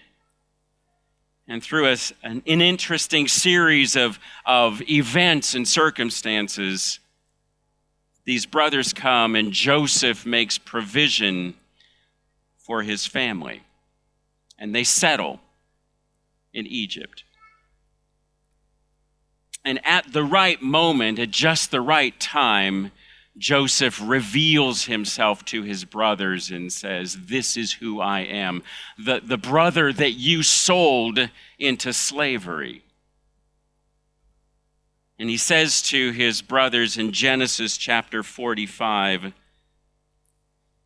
And 1.48 1.64
through 1.64 1.88
a, 1.88 1.98
an, 2.24 2.42
an 2.48 2.62
interesting 2.62 3.28
series 3.28 3.96
of, 3.96 4.20
of 4.46 4.82
events 4.90 5.54
and 5.54 5.68
circumstances, 5.68 7.00
these 8.26 8.46
brothers 8.46 8.92
come 8.92 9.36
and 9.36 9.52
Joseph 9.52 10.26
makes 10.26 10.58
provision 10.58 11.54
for 12.58 12.82
his 12.82 13.06
family. 13.06 13.62
And 14.58 14.74
they 14.74 14.84
settle 14.84 15.40
in 16.54 16.66
Egypt. 16.66 17.24
And 19.64 19.80
at 19.86 20.12
the 20.12 20.24
right 20.24 20.62
moment, 20.62 21.20
at 21.20 21.32
just 21.32 21.72
the 21.72 21.82
right 21.82 22.20
time, 22.20 22.92
Joseph 23.38 24.00
reveals 24.02 24.86
himself 24.86 25.44
to 25.46 25.64
his 25.64 25.84
brothers 25.84 26.52
and 26.52 26.72
says, 26.72 27.18
This 27.26 27.58
is 27.58 27.74
who 27.74 28.00
I 28.00 28.22
am, 28.22 28.64
the, 28.98 29.22
the 29.22 29.38
brother 29.38 29.92
that 29.92 30.14
you 30.14 30.42
sold 30.42 31.30
into 31.60 31.92
slavery. 31.92 32.85
And 35.18 35.30
he 35.30 35.38
says 35.38 35.82
to 35.84 36.12
his 36.12 36.42
brothers 36.42 36.98
in 36.98 37.12
Genesis 37.12 37.78
chapter 37.78 38.22
45, 38.22 39.34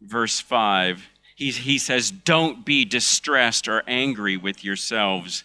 verse 0.01 0.39
5, 0.39 1.09
he, 1.35 1.51
he 1.51 1.77
says, 1.77 2.11
Don't 2.11 2.65
be 2.65 2.85
distressed 2.85 3.67
or 3.67 3.83
angry 3.87 4.37
with 4.37 4.63
yourselves 4.63 5.43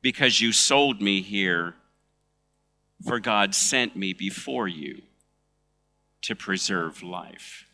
because 0.00 0.40
you 0.40 0.52
sold 0.52 1.02
me 1.02 1.20
here, 1.20 1.74
for 3.04 3.18
God 3.18 3.54
sent 3.54 3.96
me 3.96 4.12
before 4.12 4.68
you 4.68 5.02
to 6.22 6.34
preserve 6.34 7.02
life. 7.02 7.66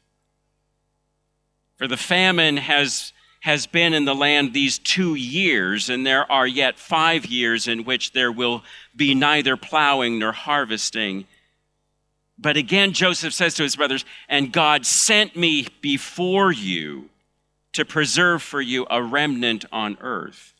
For 1.77 1.87
the 1.87 1.97
famine 1.97 2.57
has, 2.57 3.13
has 3.43 3.67
been 3.67 3.93
in 3.93 4.05
the 4.05 4.15
land 4.15 4.53
these 4.53 4.79
two 4.79 5.17
years, 5.17 5.91
and 5.91 6.07
there 6.07 6.31
are 6.31 6.47
yet 6.47 6.79
five 6.79 7.27
years 7.27 7.67
in 7.67 7.85
which 7.85 8.13
there 8.13 8.31
will 8.31 8.63
be 8.95 9.17
neither 9.17 9.57
plowing 9.57 10.21
nor 10.21 10.31
harvesting. 10.31 11.27
But 12.39 12.57
again, 12.57 12.93
Joseph 12.93 13.35
says 13.35 13.55
to 13.55 13.65
his 13.65 13.75
brothers, 13.75 14.05
And 14.29 14.53
God 14.53 14.87
sent 14.87 15.35
me 15.35 15.67
before 15.81 16.53
you 16.53 17.11
to 17.73 17.85
preserve 17.85 18.43
for 18.43 18.61
you 18.61 18.87
a 18.89 19.03
remnant 19.03 19.65
on 19.73 19.99
earth 20.01 20.55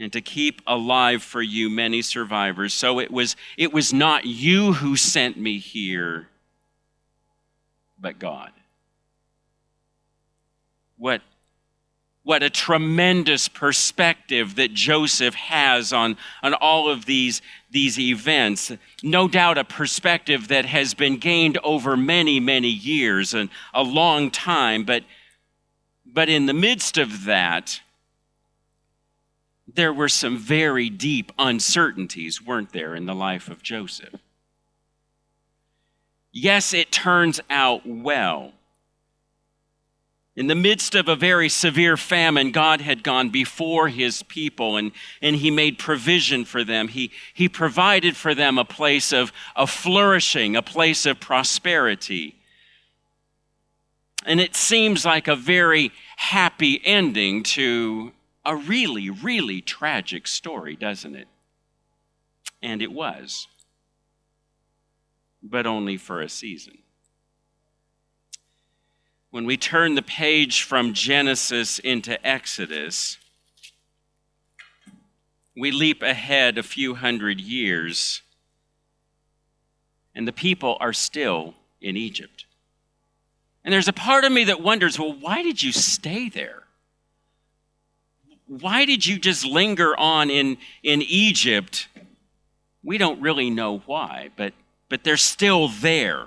and 0.00 0.12
to 0.12 0.20
keep 0.20 0.62
alive 0.66 1.22
for 1.22 1.42
you 1.42 1.70
many 1.70 2.02
survivors. 2.02 2.74
So 2.74 2.98
it 2.98 3.12
was, 3.12 3.36
it 3.56 3.72
was 3.72 3.92
not 3.92 4.24
you 4.24 4.72
who 4.72 4.96
sent 4.96 5.36
me 5.36 5.60
here, 5.60 6.26
but 8.00 8.18
God. 8.18 8.50
What, 10.96 11.22
what 12.24 12.42
a 12.42 12.50
tremendous 12.50 13.48
perspective 13.48 14.54
that 14.54 14.72
Joseph 14.72 15.34
has 15.34 15.92
on, 15.92 16.16
on 16.42 16.54
all 16.54 16.88
of 16.88 17.04
these, 17.04 17.42
these 17.70 17.98
events. 17.98 18.70
No 19.02 19.26
doubt 19.26 19.58
a 19.58 19.64
perspective 19.64 20.48
that 20.48 20.64
has 20.66 20.94
been 20.94 21.16
gained 21.16 21.58
over 21.64 21.96
many, 21.96 22.38
many 22.38 22.68
years 22.68 23.34
and 23.34 23.50
a 23.74 23.82
long 23.82 24.30
time, 24.30 24.84
but, 24.84 25.02
but 26.06 26.28
in 26.28 26.46
the 26.46 26.54
midst 26.54 26.96
of 26.96 27.24
that, 27.24 27.80
there 29.74 29.92
were 29.92 30.08
some 30.08 30.36
very 30.36 30.90
deep 30.90 31.32
uncertainties, 31.38 32.40
weren't 32.40 32.72
there, 32.72 32.94
in 32.94 33.06
the 33.06 33.14
life 33.14 33.48
of 33.48 33.62
Joseph? 33.62 34.20
Yes, 36.30 36.72
it 36.72 36.92
turns 36.92 37.40
out 37.50 37.82
well. 37.84 38.52
In 40.34 40.46
the 40.46 40.54
midst 40.54 40.94
of 40.94 41.08
a 41.08 41.16
very 41.16 41.48
severe 41.48 41.96
famine, 41.96 42.52
God 42.52 42.80
had 42.80 43.02
gone 43.02 43.28
before 43.28 43.88
his 43.88 44.22
people 44.22 44.76
and, 44.76 44.92
and 45.20 45.36
he 45.36 45.50
made 45.50 45.78
provision 45.78 46.46
for 46.46 46.64
them. 46.64 46.88
He, 46.88 47.10
he 47.34 47.48
provided 47.48 48.16
for 48.16 48.34
them 48.34 48.56
a 48.56 48.64
place 48.64 49.12
of, 49.12 49.30
of 49.54 49.70
flourishing, 49.70 50.56
a 50.56 50.62
place 50.62 51.04
of 51.04 51.20
prosperity. 51.20 52.34
And 54.24 54.40
it 54.40 54.56
seems 54.56 55.04
like 55.04 55.28
a 55.28 55.36
very 55.36 55.92
happy 56.16 56.80
ending 56.82 57.42
to 57.42 58.12
a 58.44 58.56
really, 58.56 59.10
really 59.10 59.60
tragic 59.60 60.26
story, 60.26 60.76
doesn't 60.76 61.14
it? 61.14 61.28
And 62.62 62.80
it 62.80 62.92
was 62.92 63.48
but 65.42 65.66
only 65.66 65.96
for 65.96 66.20
a 66.20 66.28
season. 66.28 66.78
When 69.32 69.46
we 69.46 69.56
turn 69.56 69.94
the 69.94 70.02
page 70.02 70.62
from 70.62 70.92
Genesis 70.92 71.78
into 71.78 72.24
Exodus, 72.24 73.16
we 75.56 75.70
leap 75.70 76.02
ahead 76.02 76.58
a 76.58 76.62
few 76.62 76.96
hundred 76.96 77.40
years, 77.40 78.20
and 80.14 80.28
the 80.28 80.34
people 80.34 80.76
are 80.80 80.92
still 80.92 81.54
in 81.80 81.96
Egypt. 81.96 82.44
And 83.64 83.72
there's 83.72 83.88
a 83.88 83.94
part 83.94 84.24
of 84.24 84.32
me 84.32 84.44
that 84.44 84.60
wonders 84.60 84.98
well, 84.98 85.14
why 85.18 85.42
did 85.42 85.62
you 85.62 85.72
stay 85.72 86.28
there? 86.28 86.64
Why 88.46 88.84
did 88.84 89.06
you 89.06 89.18
just 89.18 89.46
linger 89.46 89.98
on 89.98 90.28
in, 90.28 90.58
in 90.82 91.00
Egypt? 91.00 91.88
We 92.84 92.98
don't 92.98 93.22
really 93.22 93.48
know 93.48 93.78
why, 93.86 94.28
but 94.36 94.52
but 94.90 95.04
they're 95.04 95.16
still 95.16 95.68
there. 95.68 96.26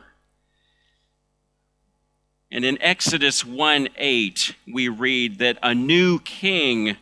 And 2.51 2.63
in 2.63 2.81
Exodus 2.81 3.43
1 3.43 3.89
8, 3.97 4.55
we 4.71 4.87
read 4.87 5.39
that 5.39 5.57
a 5.63 5.73
new 5.73 6.19
king 6.19 6.97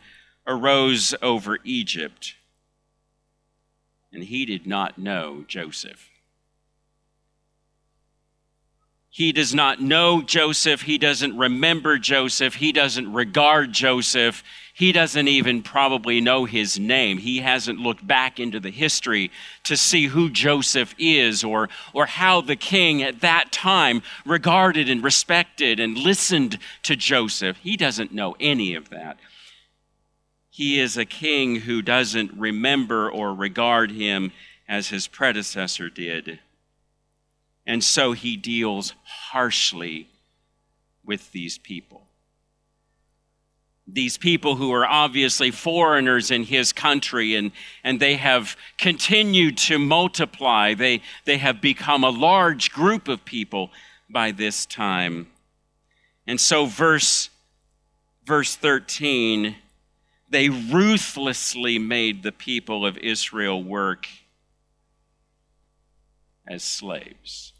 arose 0.46 1.14
over 1.22 1.58
Egypt, 1.64 2.34
and 4.12 4.24
he 4.24 4.44
did 4.44 4.66
not 4.66 4.98
know 4.98 5.44
Joseph. 5.46 6.10
He 9.14 9.30
does 9.30 9.54
not 9.54 9.80
know 9.80 10.22
Joseph. 10.22 10.82
He 10.82 10.98
doesn't 10.98 11.38
remember 11.38 11.98
Joseph. 11.98 12.56
He 12.56 12.72
doesn't 12.72 13.12
regard 13.12 13.72
Joseph. 13.72 14.42
He 14.72 14.90
doesn't 14.90 15.28
even 15.28 15.62
probably 15.62 16.20
know 16.20 16.46
his 16.46 16.80
name. 16.80 17.18
He 17.18 17.38
hasn't 17.38 17.78
looked 17.78 18.04
back 18.04 18.40
into 18.40 18.58
the 18.58 18.72
history 18.72 19.30
to 19.62 19.76
see 19.76 20.06
who 20.06 20.30
Joseph 20.30 20.96
is 20.98 21.44
or, 21.44 21.68
or 21.92 22.06
how 22.06 22.40
the 22.40 22.56
king 22.56 23.04
at 23.04 23.20
that 23.20 23.52
time 23.52 24.02
regarded 24.26 24.90
and 24.90 25.04
respected 25.04 25.78
and 25.78 25.96
listened 25.96 26.58
to 26.82 26.96
Joseph. 26.96 27.58
He 27.58 27.76
doesn't 27.76 28.12
know 28.12 28.34
any 28.40 28.74
of 28.74 28.90
that. 28.90 29.20
He 30.50 30.80
is 30.80 30.96
a 30.96 31.04
king 31.04 31.60
who 31.60 31.82
doesn't 31.82 32.32
remember 32.32 33.08
or 33.08 33.32
regard 33.32 33.92
him 33.92 34.32
as 34.66 34.88
his 34.88 35.06
predecessor 35.06 35.88
did. 35.88 36.40
And 37.66 37.82
so 37.82 38.12
he 38.12 38.36
deals 38.36 38.94
harshly 39.04 40.08
with 41.04 41.32
these 41.32 41.58
people 41.58 42.04
these 43.86 44.16
people 44.16 44.56
who 44.56 44.72
are 44.72 44.86
obviously 44.86 45.50
foreigners 45.50 46.30
in 46.30 46.44
his 46.44 46.72
country 46.72 47.34
and, 47.34 47.52
and 47.82 48.00
they 48.00 48.16
have 48.16 48.56
continued 48.78 49.58
to 49.58 49.78
multiply. 49.78 50.72
They, 50.74 51.02
they 51.26 51.38
have 51.38 51.60
become 51.60 52.02
a 52.02 52.10
large 52.10 52.72
group 52.72 53.08
of 53.08 53.24
people 53.24 53.70
by 54.08 54.30
this 54.30 54.64
time. 54.64 55.26
And 56.26 56.40
so, 56.40 56.64
verse, 56.64 57.28
verse 58.24 58.56
13, 58.56 59.56
they 60.30 60.48
ruthlessly 60.48 61.78
made 61.78 62.22
the 62.22 62.32
people 62.32 62.86
of 62.86 62.96
Israel 62.98 63.62
work 63.62 64.08
as 66.46 66.62
slaves 66.62 67.53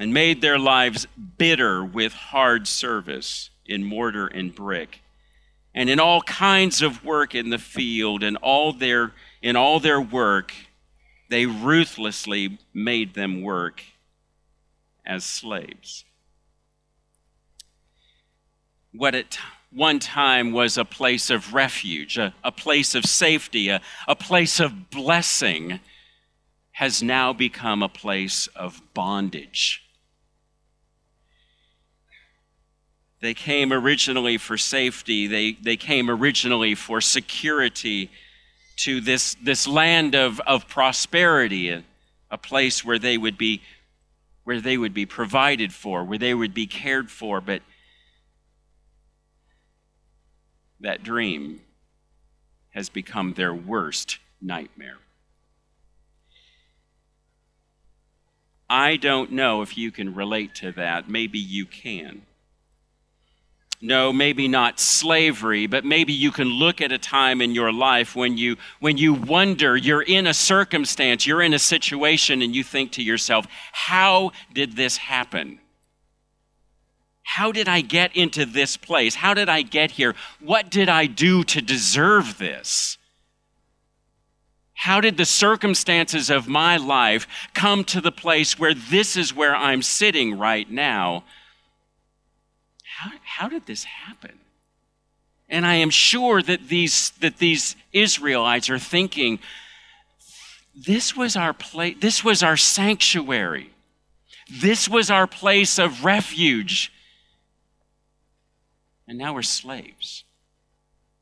and 0.00 0.14
made 0.14 0.40
their 0.40 0.58
lives 0.58 1.06
bitter 1.36 1.84
with 1.84 2.14
hard 2.14 2.66
service 2.66 3.50
in 3.66 3.84
mortar 3.84 4.26
and 4.26 4.54
brick, 4.54 5.02
and 5.74 5.90
in 5.90 6.00
all 6.00 6.22
kinds 6.22 6.80
of 6.80 7.04
work 7.04 7.34
in 7.34 7.50
the 7.50 7.58
field, 7.58 8.22
and 8.22 8.38
all 8.38 8.72
their 8.72 9.12
in 9.42 9.56
all 9.56 9.78
their 9.78 10.00
work, 10.00 10.54
they 11.28 11.44
ruthlessly 11.44 12.58
made 12.72 13.12
them 13.12 13.42
work 13.42 13.82
as 15.04 15.22
slaves. 15.22 16.06
What 18.92 19.14
at 19.14 19.38
one 19.70 19.98
time 19.98 20.50
was 20.50 20.78
a 20.78 20.84
place 20.86 21.28
of 21.28 21.52
refuge, 21.52 22.16
a, 22.16 22.34
a 22.42 22.50
place 22.50 22.94
of 22.94 23.04
safety, 23.04 23.68
a, 23.68 23.82
a 24.08 24.16
place 24.16 24.60
of 24.60 24.88
blessing, 24.88 25.78
has 26.72 27.02
now 27.02 27.34
become 27.34 27.82
a 27.82 27.88
place 27.88 28.46
of 28.56 28.80
bondage 28.94 29.84
They 33.20 33.34
came 33.34 33.72
originally 33.72 34.38
for 34.38 34.56
safety, 34.56 35.26
they, 35.26 35.52
they 35.52 35.76
came 35.76 36.08
originally 36.10 36.74
for 36.74 37.00
security 37.00 38.10
to 38.78 39.02
this, 39.02 39.36
this 39.42 39.68
land 39.68 40.14
of, 40.14 40.40
of 40.40 40.66
prosperity, 40.66 41.68
a, 41.70 42.38
place 42.38 42.82
where 42.82 42.98
they 42.98 43.18
would 43.18 43.36
be 43.36 43.60
where 44.44 44.60
they 44.60 44.78
would 44.78 44.94
be 44.94 45.04
provided 45.04 45.72
for, 45.72 46.02
where 46.02 46.16
they 46.18 46.32
would 46.32 46.54
be 46.54 46.66
cared 46.66 47.10
for, 47.10 47.40
but 47.40 47.60
that 50.80 51.02
dream 51.02 51.60
has 52.70 52.88
become 52.88 53.34
their 53.34 53.54
worst 53.54 54.18
nightmare. 54.40 54.96
I 58.68 58.96
don't 58.96 59.32
know 59.32 59.62
if 59.62 59.76
you 59.76 59.90
can 59.90 60.14
relate 60.14 60.54
to 60.56 60.72
that. 60.72 61.08
Maybe 61.08 61.38
you 61.38 61.66
can. 61.66 62.22
No, 63.82 64.12
maybe 64.12 64.46
not 64.46 64.78
slavery, 64.78 65.66
but 65.66 65.86
maybe 65.86 66.12
you 66.12 66.30
can 66.30 66.48
look 66.48 66.82
at 66.82 66.92
a 66.92 66.98
time 66.98 67.40
in 67.40 67.54
your 67.54 67.72
life 67.72 68.14
when 68.14 68.36
you 68.36 68.56
when 68.78 68.98
you 68.98 69.14
wonder, 69.14 69.74
you're 69.74 70.02
in 70.02 70.26
a 70.26 70.34
circumstance, 70.34 71.26
you're 71.26 71.40
in 71.40 71.54
a 71.54 71.58
situation 71.58 72.42
and 72.42 72.54
you 72.54 72.62
think 72.62 72.92
to 72.92 73.02
yourself, 73.02 73.46
how 73.72 74.32
did 74.52 74.76
this 74.76 74.98
happen? 74.98 75.60
How 77.22 77.52
did 77.52 77.68
I 77.68 77.80
get 77.80 78.14
into 78.14 78.44
this 78.44 78.76
place? 78.76 79.14
How 79.14 79.32
did 79.32 79.48
I 79.48 79.62
get 79.62 79.92
here? 79.92 80.14
What 80.40 80.70
did 80.70 80.90
I 80.90 81.06
do 81.06 81.42
to 81.44 81.62
deserve 81.62 82.36
this? 82.36 82.98
How 84.74 85.00
did 85.00 85.16
the 85.16 85.24
circumstances 85.24 86.28
of 86.28 86.48
my 86.48 86.76
life 86.76 87.26
come 87.54 87.84
to 87.84 88.00
the 88.00 88.12
place 88.12 88.58
where 88.58 88.74
this 88.74 89.16
is 89.16 89.34
where 89.34 89.54
I'm 89.54 89.82
sitting 89.82 90.38
right 90.38 90.70
now? 90.70 91.24
How, 93.00 93.10
how 93.24 93.48
did 93.48 93.66
this 93.66 93.84
happen? 93.84 94.38
And 95.48 95.66
I 95.66 95.74
am 95.76 95.90
sure 95.90 96.42
that 96.42 96.68
these, 96.68 97.10
that 97.20 97.38
these 97.38 97.76
Israelites 97.92 98.70
are 98.70 98.78
thinking, 98.78 99.40
this 100.74 101.16
was 101.16 101.36
our 101.36 101.52
place, 101.52 101.96
this 102.00 102.22
was 102.24 102.42
our 102.42 102.56
sanctuary. 102.56 103.70
This 104.50 104.88
was 104.88 105.10
our 105.10 105.26
place 105.26 105.78
of 105.78 106.04
refuge 106.04 106.92
and 109.10 109.18
now 109.18 109.34
we're 109.34 109.42
slaves. 109.42 110.22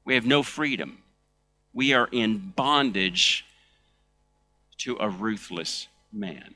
We 0.04 0.14
have 0.14 0.26
no 0.26 0.42
freedom. 0.42 0.98
We 1.72 1.94
are 1.94 2.06
in 2.12 2.52
bondage 2.54 3.46
to 4.80 4.98
a 5.00 5.08
ruthless 5.08 5.88
man. 6.12 6.54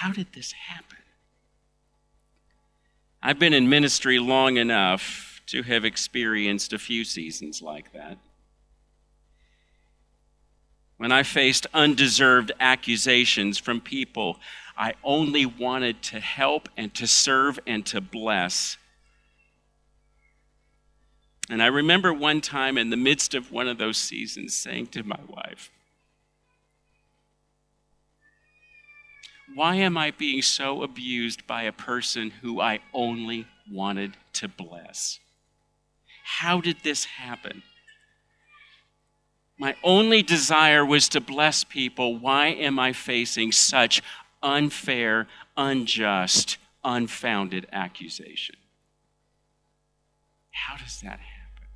How 0.00 0.10
did 0.10 0.28
this 0.32 0.52
happen? 0.52 1.03
I've 3.26 3.38
been 3.38 3.54
in 3.54 3.70
ministry 3.70 4.18
long 4.18 4.58
enough 4.58 5.40
to 5.46 5.62
have 5.62 5.86
experienced 5.86 6.74
a 6.74 6.78
few 6.78 7.04
seasons 7.04 7.62
like 7.62 7.90
that. 7.94 8.18
When 10.98 11.10
I 11.10 11.22
faced 11.22 11.66
undeserved 11.72 12.52
accusations 12.60 13.56
from 13.56 13.80
people 13.80 14.38
I 14.76 14.94
only 15.02 15.46
wanted 15.46 16.02
to 16.02 16.20
help 16.20 16.68
and 16.76 16.92
to 16.96 17.06
serve 17.06 17.58
and 17.66 17.86
to 17.86 18.00
bless 18.00 18.76
and 21.50 21.62
I 21.62 21.66
remember 21.66 22.12
one 22.12 22.40
time 22.40 22.78
in 22.78 22.90
the 22.90 22.96
midst 22.96 23.34
of 23.34 23.52
one 23.52 23.68
of 23.68 23.78
those 23.78 23.98
seasons 23.98 24.54
saying 24.54 24.88
to 24.88 25.02
my 25.02 25.18
wife, 25.26 25.70
Why 29.54 29.76
am 29.76 29.96
I 29.96 30.10
being 30.10 30.42
so 30.42 30.82
abused 30.82 31.46
by 31.46 31.62
a 31.62 31.72
person 31.72 32.30
who 32.42 32.60
I 32.60 32.80
only 32.92 33.46
wanted 33.70 34.16
to 34.34 34.48
bless? 34.48 35.20
How 36.24 36.60
did 36.60 36.78
this 36.82 37.04
happen? 37.04 37.62
My 39.56 39.76
only 39.84 40.22
desire 40.22 40.84
was 40.84 41.08
to 41.10 41.20
bless 41.20 41.62
people. 41.62 42.18
Why 42.18 42.48
am 42.48 42.80
I 42.80 42.92
facing 42.92 43.52
such 43.52 44.02
unfair, 44.42 45.28
unjust, 45.56 46.58
unfounded 46.82 47.68
accusation? 47.72 48.56
How 50.50 50.76
does 50.76 51.00
that 51.00 51.20
happen? 51.20 51.68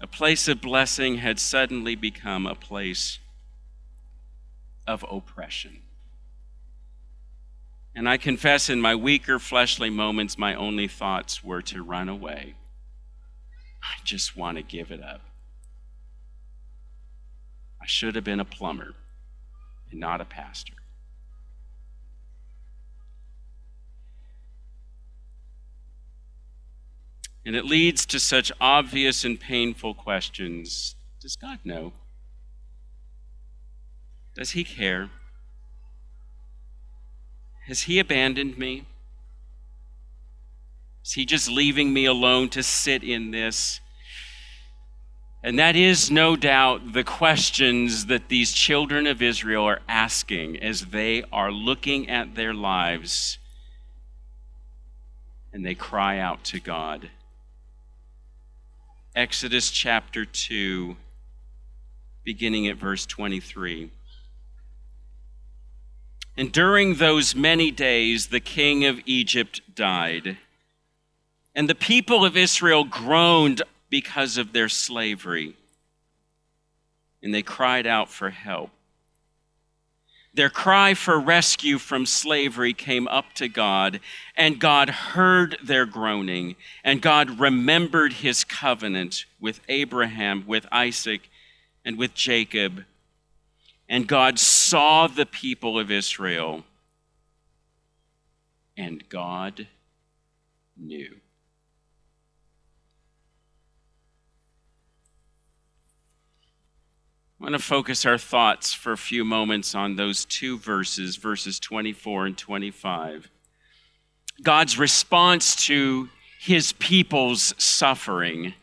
A 0.00 0.06
place 0.06 0.48
of 0.48 0.62
blessing 0.62 1.18
had 1.18 1.38
suddenly 1.38 1.94
become 1.96 2.46
a 2.46 2.54
place 2.54 3.18
of 4.86 5.04
oppression. 5.10 5.78
And 7.94 8.08
I 8.08 8.18
confess, 8.18 8.68
in 8.68 8.80
my 8.80 8.94
weaker 8.94 9.38
fleshly 9.38 9.88
moments, 9.88 10.36
my 10.36 10.54
only 10.54 10.86
thoughts 10.86 11.42
were 11.42 11.62
to 11.62 11.82
run 11.82 12.10
away. 12.10 12.54
I 13.82 14.04
just 14.04 14.36
want 14.36 14.58
to 14.58 14.62
give 14.62 14.90
it 14.90 15.02
up. 15.02 15.22
I 17.80 17.86
should 17.86 18.14
have 18.16 18.24
been 18.24 18.40
a 18.40 18.44
plumber 18.44 18.94
and 19.90 19.98
not 19.98 20.20
a 20.20 20.24
pastor. 20.24 20.74
And 27.46 27.54
it 27.54 27.64
leads 27.64 28.04
to 28.06 28.18
such 28.18 28.50
obvious 28.60 29.24
and 29.24 29.38
painful 29.38 29.94
questions 29.94 30.96
Does 31.20 31.36
God 31.36 31.60
know? 31.64 31.92
Does 34.36 34.50
He 34.50 34.62
care? 34.64 35.08
Has 37.66 37.82
He 37.82 37.98
abandoned 37.98 38.58
me? 38.58 38.84
Is 41.04 41.12
He 41.12 41.24
just 41.24 41.50
leaving 41.50 41.92
me 41.92 42.04
alone 42.04 42.48
to 42.50 42.62
sit 42.62 43.02
in 43.02 43.30
this? 43.30 43.80
And 45.42 45.58
that 45.58 45.76
is 45.76 46.10
no 46.10 46.36
doubt 46.36 46.92
the 46.92 47.04
questions 47.04 48.06
that 48.06 48.28
these 48.28 48.52
children 48.52 49.06
of 49.06 49.22
Israel 49.22 49.64
are 49.64 49.80
asking 49.88 50.60
as 50.60 50.86
they 50.86 51.22
are 51.32 51.52
looking 51.52 52.10
at 52.10 52.34
their 52.34 52.52
lives 52.52 53.38
and 55.52 55.64
they 55.64 55.74
cry 55.74 56.18
out 56.18 56.44
to 56.44 56.60
God. 56.60 57.08
Exodus 59.14 59.70
chapter 59.70 60.26
2, 60.26 60.96
beginning 62.24 62.66
at 62.66 62.76
verse 62.76 63.06
23. 63.06 63.90
And 66.36 66.52
during 66.52 66.94
those 66.94 67.34
many 67.34 67.70
days, 67.70 68.26
the 68.26 68.40
king 68.40 68.84
of 68.84 69.00
Egypt 69.06 69.60
died. 69.74 70.36
And 71.54 71.68
the 71.68 71.74
people 71.74 72.24
of 72.24 72.36
Israel 72.36 72.84
groaned 72.84 73.62
because 73.88 74.36
of 74.36 74.52
their 74.52 74.68
slavery. 74.68 75.56
And 77.22 77.34
they 77.34 77.42
cried 77.42 77.86
out 77.86 78.10
for 78.10 78.30
help. 78.30 78.70
Their 80.34 80.50
cry 80.50 80.92
for 80.92 81.18
rescue 81.18 81.78
from 81.78 82.04
slavery 82.04 82.74
came 82.74 83.08
up 83.08 83.32
to 83.36 83.48
God, 83.48 84.00
and 84.36 84.60
God 84.60 84.90
heard 84.90 85.56
their 85.64 85.86
groaning, 85.86 86.56
and 86.84 87.00
God 87.00 87.40
remembered 87.40 88.12
his 88.12 88.44
covenant 88.44 89.24
with 89.40 89.60
Abraham, 89.70 90.44
with 90.46 90.66
Isaac, 90.70 91.30
and 91.86 91.96
with 91.96 92.12
Jacob. 92.12 92.84
And 93.88 94.08
God 94.08 94.38
saw 94.38 95.06
the 95.06 95.26
people 95.26 95.78
of 95.78 95.90
Israel, 95.90 96.64
and 98.76 99.08
God 99.08 99.68
knew. 100.76 101.16
I 107.38 107.44
want 107.44 107.54
to 107.54 107.58
focus 107.58 108.06
our 108.06 108.16
thoughts 108.16 108.72
for 108.72 108.92
a 108.92 108.96
few 108.96 109.22
moments 109.24 109.74
on 109.74 109.96
those 109.96 110.24
two 110.24 110.58
verses, 110.58 111.16
verses 111.16 111.60
24 111.60 112.26
and 112.26 112.38
25. 112.38 113.30
God's 114.42 114.78
response 114.78 115.54
to 115.66 116.08
his 116.40 116.72
people's 116.72 117.54
suffering. 117.58 118.54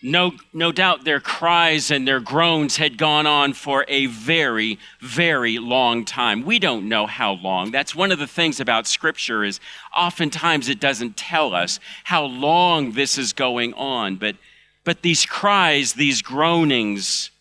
No, 0.00 0.32
no 0.52 0.70
doubt 0.70 1.04
their 1.04 1.18
cries 1.18 1.90
and 1.90 2.06
their 2.06 2.20
groans 2.20 2.76
had 2.76 2.98
gone 2.98 3.26
on 3.26 3.52
for 3.52 3.84
a 3.88 4.06
very, 4.06 4.78
very 5.00 5.58
long 5.58 6.04
time. 6.04 6.44
We 6.44 6.60
don't 6.60 6.88
know 6.88 7.06
how 7.06 7.32
long. 7.32 7.72
That's 7.72 7.96
one 7.96 8.12
of 8.12 8.20
the 8.20 8.28
things 8.28 8.60
about 8.60 8.86
Scripture 8.86 9.42
is 9.42 9.58
oftentimes 9.96 10.68
it 10.68 10.78
doesn't 10.78 11.16
tell 11.16 11.52
us 11.52 11.80
how 12.04 12.24
long 12.24 12.92
this 12.92 13.18
is 13.18 13.32
going 13.32 13.74
on. 13.74 14.16
But, 14.16 14.36
but 14.84 15.02
these 15.02 15.26
cries, 15.26 15.94
these 15.94 16.22
groanings, 16.22 17.32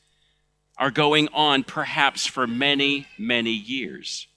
are 0.79 0.91
going 0.91 1.27
on 1.33 1.63
perhaps 1.63 2.25
for 2.25 2.47
many, 2.47 3.07
many 3.19 3.51
years. 3.51 4.27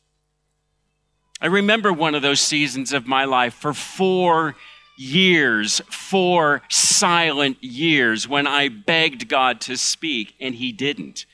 I 1.40 1.46
remember 1.46 1.90
one 1.90 2.14
of 2.14 2.20
those 2.20 2.40
seasons 2.40 2.92
of 2.92 3.06
my 3.06 3.24
life 3.24 3.54
for 3.54 3.72
four 3.72 4.48
years, 4.48 4.56
four 5.88 6.60
silent 6.68 7.62
years, 7.64 8.28
when 8.28 8.46
I 8.46 8.68
begged 8.68 9.28
God 9.28 9.60
to 9.62 9.76
speak 9.76 10.34
and 10.38 10.54
He 10.54 10.72
didn't. 10.72 11.24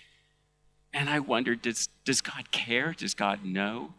And 0.93 1.11
I 1.11 1.19
wondered, 1.19 1.63
does, 1.63 1.89
does 2.05 2.21
God 2.21 2.53
care? 2.53 2.95
Does 2.97 3.15
God 3.15 3.45
know? 3.45 3.93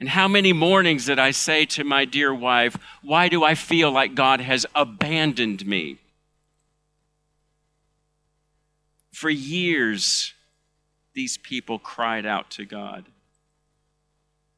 And 0.00 0.08
how 0.08 0.26
many 0.26 0.52
mornings 0.52 1.06
did 1.06 1.18
I 1.18 1.30
say 1.30 1.64
to 1.66 1.84
my 1.84 2.04
dear 2.04 2.34
wife, 2.34 2.76
Why 3.02 3.28
do 3.28 3.44
I 3.44 3.54
feel 3.54 3.92
like 3.92 4.14
God 4.14 4.40
has 4.40 4.66
abandoned 4.74 5.64
me? 5.64 5.98
For 9.12 9.30
years, 9.30 10.32
these 11.14 11.36
people 11.36 11.78
cried 11.78 12.26
out 12.26 12.50
to 12.52 12.64
God. 12.64 13.04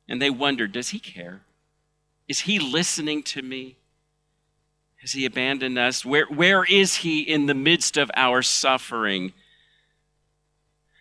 And 0.09 0.23
they 0.23 0.31
wondered, 0.31 0.73
Does 0.73 0.91
he 0.91 0.99
care? 0.99 1.41
Is 2.27 2.41
he 2.41 2.59
listening 2.59 3.23
to 3.25 3.43
me? 3.43 3.77
Has 5.05 5.13
he 5.13 5.27
abandoned 5.27 5.79
us? 5.79 6.03
Where, 6.03 6.25
where 6.31 6.65
is 6.65 6.95
he 6.97 7.21
in 7.21 7.45
the 7.45 7.53
midst 7.53 7.99
of 7.99 8.11
our 8.17 8.41
suffering? 8.41 9.35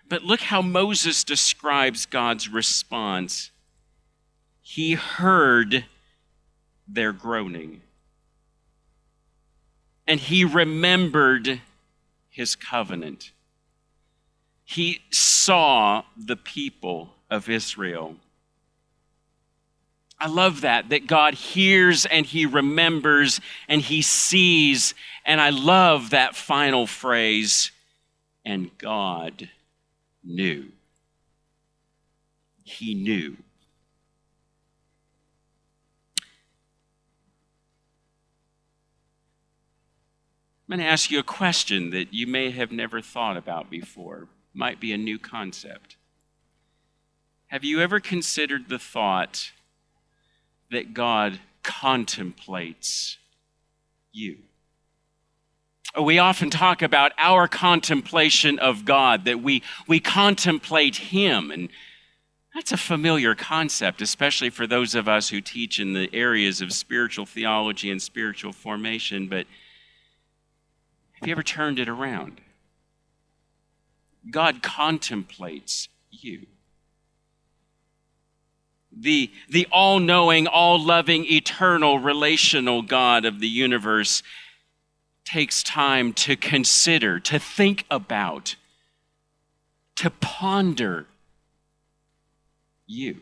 But 0.09 0.23
look 0.23 0.41
how 0.41 0.61
Moses 0.61 1.23
describes 1.23 2.05
God's 2.05 2.49
response. 2.49 3.51
He 4.61 4.95
heard 4.95 5.85
their 6.85 7.13
groaning, 7.13 7.79
and 10.05 10.19
he 10.19 10.43
remembered 10.43 11.61
his 12.29 12.57
covenant. 12.57 13.31
He 14.65 14.99
saw 15.11 16.03
the 16.17 16.35
people 16.35 17.13
of 17.29 17.47
Israel. 17.47 18.17
I 20.23 20.27
love 20.27 20.61
that, 20.61 20.87
that 20.87 21.05
God 21.05 21.33
hears 21.33 22.05
and 22.05 22.25
He 22.25 22.45
remembers 22.45 23.41
and 23.67 23.81
He 23.81 24.01
sees. 24.01 24.93
And 25.25 25.41
I 25.41 25.49
love 25.49 26.11
that 26.11 26.33
final 26.33 26.87
phrase, 26.87 27.71
and 28.45 28.71
God 28.77 29.49
knew. 30.23 30.67
He 32.63 32.93
knew. 32.93 33.35
I'm 40.69 40.77
going 40.77 40.79
to 40.79 40.85
ask 40.85 41.11
you 41.11 41.19
a 41.19 41.23
question 41.23 41.89
that 41.89 42.13
you 42.13 42.27
may 42.27 42.51
have 42.51 42.71
never 42.71 43.01
thought 43.01 43.35
about 43.35 43.69
before. 43.69 44.29
Might 44.53 44.79
be 44.79 44.93
a 44.93 44.97
new 44.97 45.19
concept. 45.19 45.97
Have 47.47 47.65
you 47.65 47.81
ever 47.81 47.99
considered 47.99 48.69
the 48.69 48.79
thought 48.79 49.51
that 50.73 50.93
God 50.93 51.39
contemplates 51.63 53.17
you. 54.11 54.37
We 55.99 56.19
often 56.19 56.49
talk 56.49 56.81
about 56.81 57.11
our 57.17 57.47
contemplation 57.47 58.59
of 58.59 58.83
God, 58.83 59.25
that 59.25 59.41
we, 59.41 59.63
we 59.87 59.99
contemplate 59.99 60.95
Him. 60.95 61.51
And 61.51 61.69
that's 62.53 62.71
a 62.71 62.77
familiar 62.77 63.35
concept, 63.35 64.01
especially 64.01 64.49
for 64.49 64.65
those 64.65 64.95
of 64.95 65.07
us 65.07 65.29
who 65.29 65.39
teach 65.39 65.79
in 65.79 65.93
the 65.93 66.09
areas 66.13 66.61
of 66.61 66.73
spiritual 66.73 67.25
theology 67.25 67.91
and 67.91 68.01
spiritual 68.01 68.53
formation. 68.53 69.27
But 69.27 69.45
have 71.13 71.27
you 71.27 71.31
ever 71.31 71.43
turned 71.43 71.79
it 71.79 71.89
around? 71.89 72.41
God 74.29 74.63
contemplates 74.63 75.89
you 76.09 76.47
the, 78.95 79.31
the 79.49 79.67
all 79.71 79.99
knowing, 79.99 80.47
all 80.47 80.83
loving, 80.83 81.25
eternal, 81.25 81.99
relational 81.99 82.81
God 82.81 83.25
of 83.25 83.39
the 83.39 83.47
universe 83.47 84.23
takes 85.25 85.63
time 85.63 86.13
to 86.13 86.35
consider, 86.35 87.19
to 87.19 87.39
think 87.39 87.85
about, 87.89 88.55
to 89.95 90.09
ponder 90.09 91.07
you. 92.85 93.21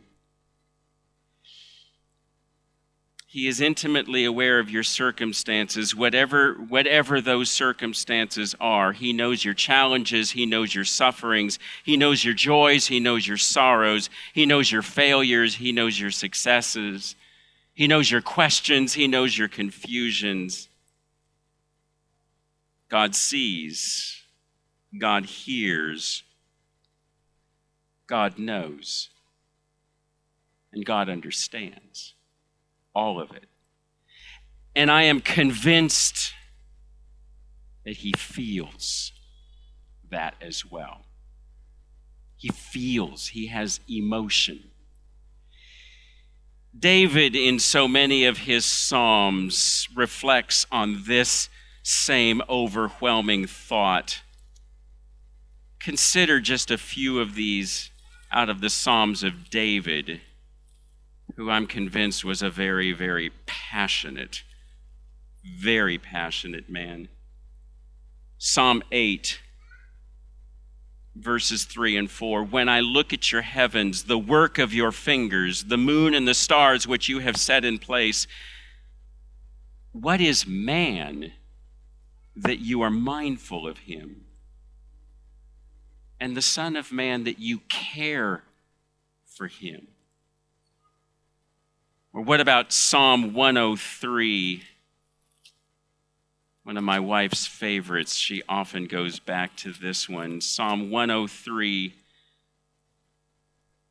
He 3.32 3.48
is 3.48 3.62
intimately 3.62 4.26
aware 4.26 4.60
of 4.60 4.70
your 4.70 4.84
circumstances, 4.84 5.96
whatever, 5.96 6.56
whatever 6.56 7.22
those 7.22 7.50
circumstances 7.50 8.58
are. 8.60 8.92
He 8.92 9.14
knows 9.14 9.46
your 9.46 9.54
challenges. 9.54 10.32
He 10.32 10.46
knows 10.46 10.76
your 10.76 10.84
sufferings. 10.84 11.58
He 11.82 11.96
knows 11.96 12.26
your 12.26 12.34
joys. 12.34 12.88
He 12.88 13.00
knows 13.00 13.26
your 13.26 13.38
sorrows. 13.38 14.10
He 14.34 14.46
knows 14.46 14.70
your 14.70 14.82
failures. 14.82 15.56
He 15.56 15.72
knows 15.72 15.98
your 15.98 16.12
successes. 16.12 17.16
He 17.74 17.88
knows 17.88 18.12
your 18.12 18.20
questions. 18.22 18.96
He 18.96 19.08
knows 19.08 19.38
your 19.38 19.48
confusions. 19.48 20.68
God 22.90 23.16
sees. 23.16 24.24
God 25.00 25.26
hears. 25.26 26.24
God 28.08 28.38
knows. 28.38 29.08
And 30.74 30.84
God 30.84 31.08
understands 31.08 32.14
all 32.94 33.20
of 33.20 33.32
it. 33.32 33.46
And 34.76 34.90
I 34.90 35.04
am 35.04 35.20
convinced 35.20 36.34
that 37.86 37.98
he 37.98 38.14
feels 38.18 39.12
that 40.10 40.36
as 40.42 40.66
well. 40.66 41.06
He 42.38 42.50
feels, 42.50 43.28
he 43.30 43.48
has 43.48 43.80
emotion. 43.90 44.72
David, 46.78 47.36
in 47.36 47.60
so 47.60 47.88
many 47.88 48.26
of 48.26 48.40
his 48.40 48.66
Psalms, 48.66 49.88
reflects 49.94 50.66
on 50.72 51.04
this 51.06 51.50
same 51.84 52.42
overwhelming 52.50 53.46
thought. 53.46 54.22
Consider 55.80 56.40
just 56.40 56.72
a 56.72 56.78
few 56.78 57.20
of 57.20 57.36
these 57.36 57.92
out 58.32 58.50
of 58.50 58.62
the 58.62 58.70
Psalms 58.70 59.24
of 59.24 59.50
David 59.50 60.22
who 61.36 61.50
I'm 61.50 61.68
convinced 61.68 62.24
was 62.24 62.42
a 62.42 62.50
very, 62.50 62.92
very 62.92 63.32
passionate, 63.46 64.44
very 65.44 65.98
passionate 65.98 66.70
man. 66.70 67.08
Psalm 68.38 68.84
8, 68.92 69.40
verses 71.16 71.66
3 71.66 71.98
and 71.98 72.12
4 72.12 72.44
When 72.44 72.70
I 72.70 72.80
look 72.80 73.14
at 73.14 73.32
your 73.32 73.42
heavens, 73.42 74.04
the 74.04 74.18
work 74.18 74.58
of 74.58 74.74
your 74.74 74.92
fingers, 74.92 75.66
the 75.66 75.78
moon 75.78 76.14
and 76.14 76.28
the 76.28 76.34
stars 76.34 76.88
which 76.88 77.08
you 77.08 77.20
have 77.20 77.38
set 77.38 77.64
in 77.64 77.80
place, 77.80 78.28
what 79.92 80.22
is 80.22 80.48
man 80.48 81.34
that 82.36 82.60
you 82.60 82.82
are 82.82 82.90
mindful 82.90 83.68
of 83.68 83.80
him? 83.80 84.26
And 86.20 86.38
the 86.38 86.42
Son 86.42 86.76
of 86.76 86.92
Man 86.92 87.24
that 87.24 87.40
you 87.40 87.60
care 87.68 88.44
for 89.26 89.48
him? 89.48 89.88
Or 92.14 92.22
what 92.22 92.42
about 92.42 92.74
Psalm 92.74 93.34
103? 93.34 94.64
One 96.64 96.78
of 96.78 96.84
my 96.84 97.00
wife's 97.00 97.48
favorites. 97.48 98.16
She 98.16 98.44
often 98.50 98.86
goes 98.86 99.20
back 99.20 99.56
to 99.58 99.72
this 99.72 100.10
one. 100.10 100.42
Psalm 100.42 100.92
103, 100.92 101.94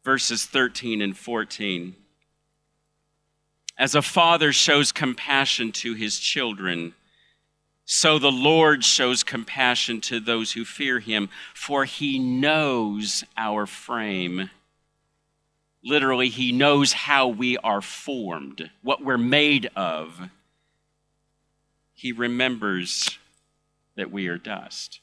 verses 0.05 0.45
13 0.45 1.01
and 1.01 1.17
14. 1.17 1.97
As 3.79 3.95
a 3.95 4.03
father 4.03 4.53
shows 4.53 4.93
compassion 4.93 5.73
to 5.73 5.95
his 5.95 6.19
children, 6.19 6.93
so 7.87 8.19
the 8.19 8.31
Lord 8.31 8.85
shows 8.85 9.25
compassion 9.25 10.01
to 10.03 10.21
those 10.21 10.53
who 10.53 10.67
fear 10.67 11.01
him, 11.01 11.31
for 11.55 11.87
he 11.87 12.19
knows 12.19 13.25
our 13.37 13.67
frame. 13.67 14.51
Literally, 15.83 16.29
he 16.29 16.53
knows 16.53 16.93
how 16.93 17.29
we 17.29 17.57
are 17.59 17.81
formed, 17.81 18.71
what 18.83 19.03
we're 19.03 19.17
made 19.19 19.71
of. 19.75 20.21
He 21.95 22.13
remembers 22.13 23.19
that 23.97 24.11
we 24.11 24.27
are 24.29 24.39
dust. 24.39 25.01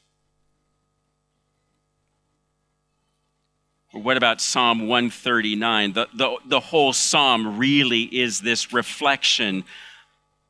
Or 3.94 4.02
what 4.02 4.18
about 4.18 4.42
Psalm 4.42 4.88
139? 4.88 5.94
The, 5.94 6.08
the, 6.14 6.38
the 6.46 6.60
whole 6.60 6.94
psalm 6.94 7.58
really 7.58 8.04
is 8.04 8.42
this 8.42 8.72
reflection 8.72 9.64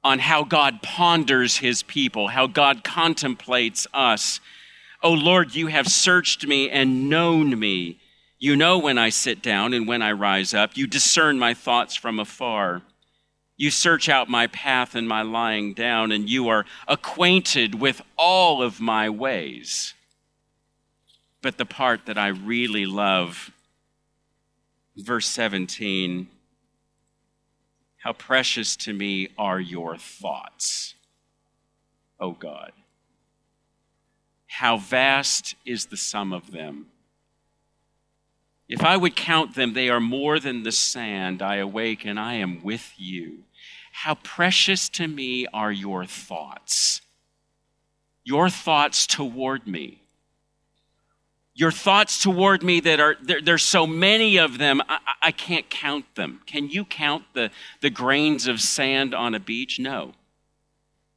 on 0.04 0.20
how 0.20 0.44
God 0.44 0.82
ponders 0.82 1.58
his 1.58 1.84
people, 1.84 2.28
how 2.28 2.48
God 2.48 2.84
contemplates 2.84 3.88
us. 3.94 4.40
Oh 5.04 5.14
Lord, 5.14 5.56
you 5.56 5.68
have 5.68 5.88
searched 5.88 6.48
me 6.48 6.70
and 6.70 7.10
known 7.10 7.58
me. 7.60 8.00
You 8.40 8.56
know 8.56 8.78
when 8.78 8.98
I 8.98 9.10
sit 9.10 9.42
down 9.42 9.74
and 9.74 9.88
when 9.88 10.02
I 10.02 10.12
rise 10.12 10.54
up. 10.54 10.78
You 10.78 10.86
discern 10.86 11.40
my 11.40 11.54
thoughts 11.54 11.96
from 11.96 12.20
afar. 12.20 12.84
You 13.56 13.72
search 13.72 14.08
out 14.08 14.30
my 14.30 14.46
path 14.48 14.94
and 14.94 15.08
my 15.08 15.24
lying 15.24 15.74
down, 15.74 16.12
and 16.12 16.30
you 16.30 16.48
are 16.48 16.66
acquainted 16.88 17.76
with 17.76 18.02
all 18.16 18.62
of 18.62 18.80
my 18.80 19.10
ways. 19.10 19.96
But 21.42 21.58
the 21.58 21.66
part 21.66 22.06
that 22.06 22.20
I 22.20 22.28
really 22.28 22.86
love, 22.86 23.52
verse 24.96 25.26
17, 25.28 26.28
how 27.98 28.14
precious 28.14 28.76
to 28.78 28.94
me 28.94 29.30
are 29.40 29.60
your 29.60 29.98
thoughts, 29.98 30.94
O 32.20 32.32
God. 32.32 32.72
How 34.46 34.78
vast 34.78 35.56
is 35.66 35.88
the 35.88 35.98
sum 35.98 36.32
of 36.32 36.52
them. 36.52 36.88
If 38.70 38.84
I 38.84 38.98
would 38.98 39.16
count 39.16 39.56
them, 39.56 39.74
they 39.74 39.90
are 39.90 40.00
more 40.00 40.40
than 40.40 40.64
the 40.64 40.72
sand. 40.72 41.42
I 41.42 41.58
awake 41.58 42.06
and 42.06 42.20
I 42.20 42.34
am 42.34 42.62
with 42.64 42.94
you. 42.98 43.44
How 43.94 44.16
precious 44.16 44.90
to 44.90 45.08
me 45.08 45.48
are 45.54 45.72
your 45.72 46.06
thoughts, 46.06 47.02
your 48.24 48.50
thoughts 48.50 49.08
toward 49.08 49.66
me. 49.68 50.02
Your 51.56 51.72
thoughts 51.72 52.22
toward 52.22 52.62
me 52.62 52.80
that 52.82 53.00
are, 53.00 53.16
there, 53.24 53.42
there's 53.42 53.64
so 53.64 53.88
many 53.88 54.38
of 54.38 54.60
them, 54.60 54.80
I, 54.88 55.00
I 55.24 55.32
can't 55.32 55.68
count 55.72 56.06
them. 56.14 56.42
Can 56.46 56.70
you 56.70 56.86
count 56.86 57.24
the, 57.34 57.50
the 57.82 57.90
grains 57.90 58.48
of 58.48 58.62
sand 58.62 59.16
on 59.16 59.34
a 59.34 59.40
beach? 59.40 59.80
No. 59.80 60.14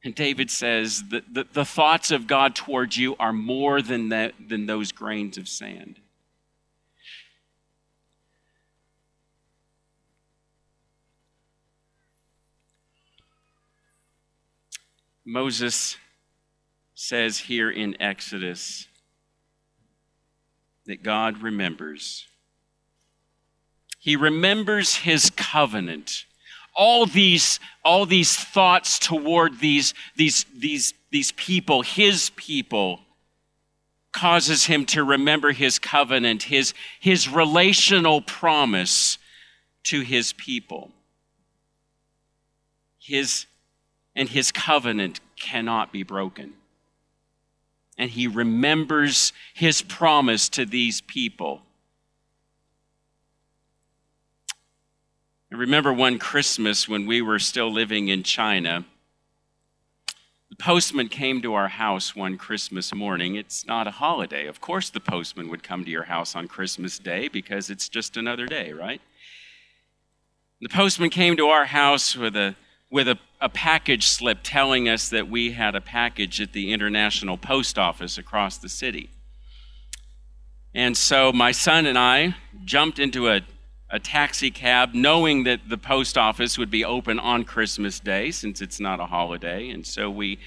And 0.03 0.15
David 0.15 0.49
says 0.49 1.03
that 1.09 1.31
the, 1.31 1.45
the 1.53 1.65
thoughts 1.65 2.09
of 2.09 2.25
God 2.25 2.55
towards 2.55 2.97
you 2.97 3.15
are 3.17 3.33
more 3.33 3.83
than, 3.83 4.09
that, 4.09 4.33
than 4.49 4.65
those 4.65 4.91
grains 4.91 5.37
of 5.37 5.47
sand. 5.47 5.99
Moses 15.25 15.97
says 16.93 17.39
here 17.39 17.69
in 17.69 18.01
Exodus 18.01 18.87
that 20.85 21.03
God 21.03 21.41
remembers. 21.41 22.27
He 23.99 24.15
remembers 24.15 24.95
his 24.95 25.29
covenant. 25.29 26.25
All 26.75 27.05
these, 27.05 27.59
all 27.83 28.05
these 28.05 28.35
thoughts 28.35 28.97
toward 28.97 29.59
these, 29.59 29.93
these, 30.15 30.45
these, 30.55 30.93
these 31.11 31.31
people, 31.33 31.83
his 31.83 32.31
people, 32.31 33.01
causes 34.11 34.65
him 34.65 34.85
to 34.85 35.03
remember 35.03 35.51
his 35.51 35.79
covenant, 35.79 36.43
his, 36.43 36.73
his 36.99 37.29
relational 37.29 38.21
promise 38.21 39.17
to 39.83 40.01
his 40.01 40.33
people. 40.33 40.91
His 42.99 43.45
and 44.15 44.29
his 44.29 44.51
covenant 44.51 45.19
cannot 45.37 45.91
be 45.91 46.03
broken. 46.03 46.53
And 47.97 48.09
he 48.09 48.27
remembers 48.27 49.33
his 49.53 49.81
promise 49.81 50.49
to 50.49 50.65
these 50.65 51.01
people. 51.01 51.61
I 55.51 55.57
remember 55.57 55.91
one 55.91 56.17
Christmas 56.17 56.87
when 56.87 57.05
we 57.05 57.21
were 57.21 57.39
still 57.39 57.71
living 57.71 58.07
in 58.07 58.23
China. 58.23 58.85
The 60.49 60.55
postman 60.55 61.09
came 61.09 61.41
to 61.41 61.53
our 61.53 61.67
house 61.67 62.15
one 62.15 62.37
Christmas 62.37 62.93
morning. 62.93 63.35
It's 63.35 63.65
not 63.65 63.85
a 63.87 63.91
holiday. 63.91 64.47
Of 64.47 64.61
course, 64.61 64.89
the 64.89 64.99
postman 64.99 65.49
would 65.49 65.63
come 65.63 65.83
to 65.83 65.91
your 65.91 66.03
house 66.03 66.35
on 66.35 66.47
Christmas 66.47 66.99
Day 66.99 67.27
because 67.27 67.69
it's 67.69 67.89
just 67.89 68.15
another 68.15 68.45
day, 68.45 68.71
right? 68.71 69.01
The 70.61 70.69
postman 70.69 71.09
came 71.09 71.35
to 71.37 71.47
our 71.47 71.65
house 71.65 72.15
with 72.15 72.35
a 72.35 72.55
with 72.89 73.07
a, 73.07 73.17
a 73.41 73.49
package 73.49 74.07
slip 74.07 74.39
telling 74.43 74.87
us 74.87 75.09
that 75.09 75.27
we 75.27 75.51
had 75.51 75.75
a 75.75 75.81
package 75.81 76.39
at 76.39 76.53
the 76.53 76.71
International 76.71 77.37
Post 77.37 77.77
Office 77.77 78.17
across 78.17 78.57
the 78.57 78.69
city. 78.69 79.09
And 80.73 80.95
so 80.95 81.33
my 81.33 81.51
son 81.51 81.85
and 81.85 81.97
I 81.97 82.35
jumped 82.63 82.99
into 82.99 83.27
a, 83.27 83.41
a 83.89 83.99
taxi 83.99 84.51
cab 84.51 84.93
knowing 84.93 85.43
that 85.43 85.61
the 85.67 85.77
post 85.77 86.17
office 86.17 86.57
would 86.57 86.71
be 86.71 86.85
open 86.85 87.19
on 87.19 87.43
Christmas 87.43 87.99
Day 87.99 88.31
since 88.31 88.61
it's 88.61 88.79
not 88.79 88.99
a 88.99 89.07
holiday. 89.07 89.69
And 89.69 89.85
so 89.85 90.09
we, 90.09 90.39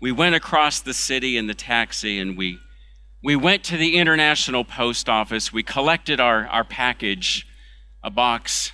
we 0.00 0.10
went 0.10 0.34
across 0.34 0.80
the 0.80 0.94
city 0.94 1.36
in 1.36 1.46
the 1.46 1.54
taxi 1.54 2.18
and 2.18 2.36
we, 2.36 2.58
we 3.22 3.36
went 3.36 3.62
to 3.64 3.76
the 3.76 3.96
International 3.96 4.64
Post 4.64 5.08
Office. 5.08 5.52
We 5.52 5.62
collected 5.62 6.18
our, 6.18 6.48
our 6.48 6.64
package, 6.64 7.46
a 8.02 8.10
box 8.10 8.72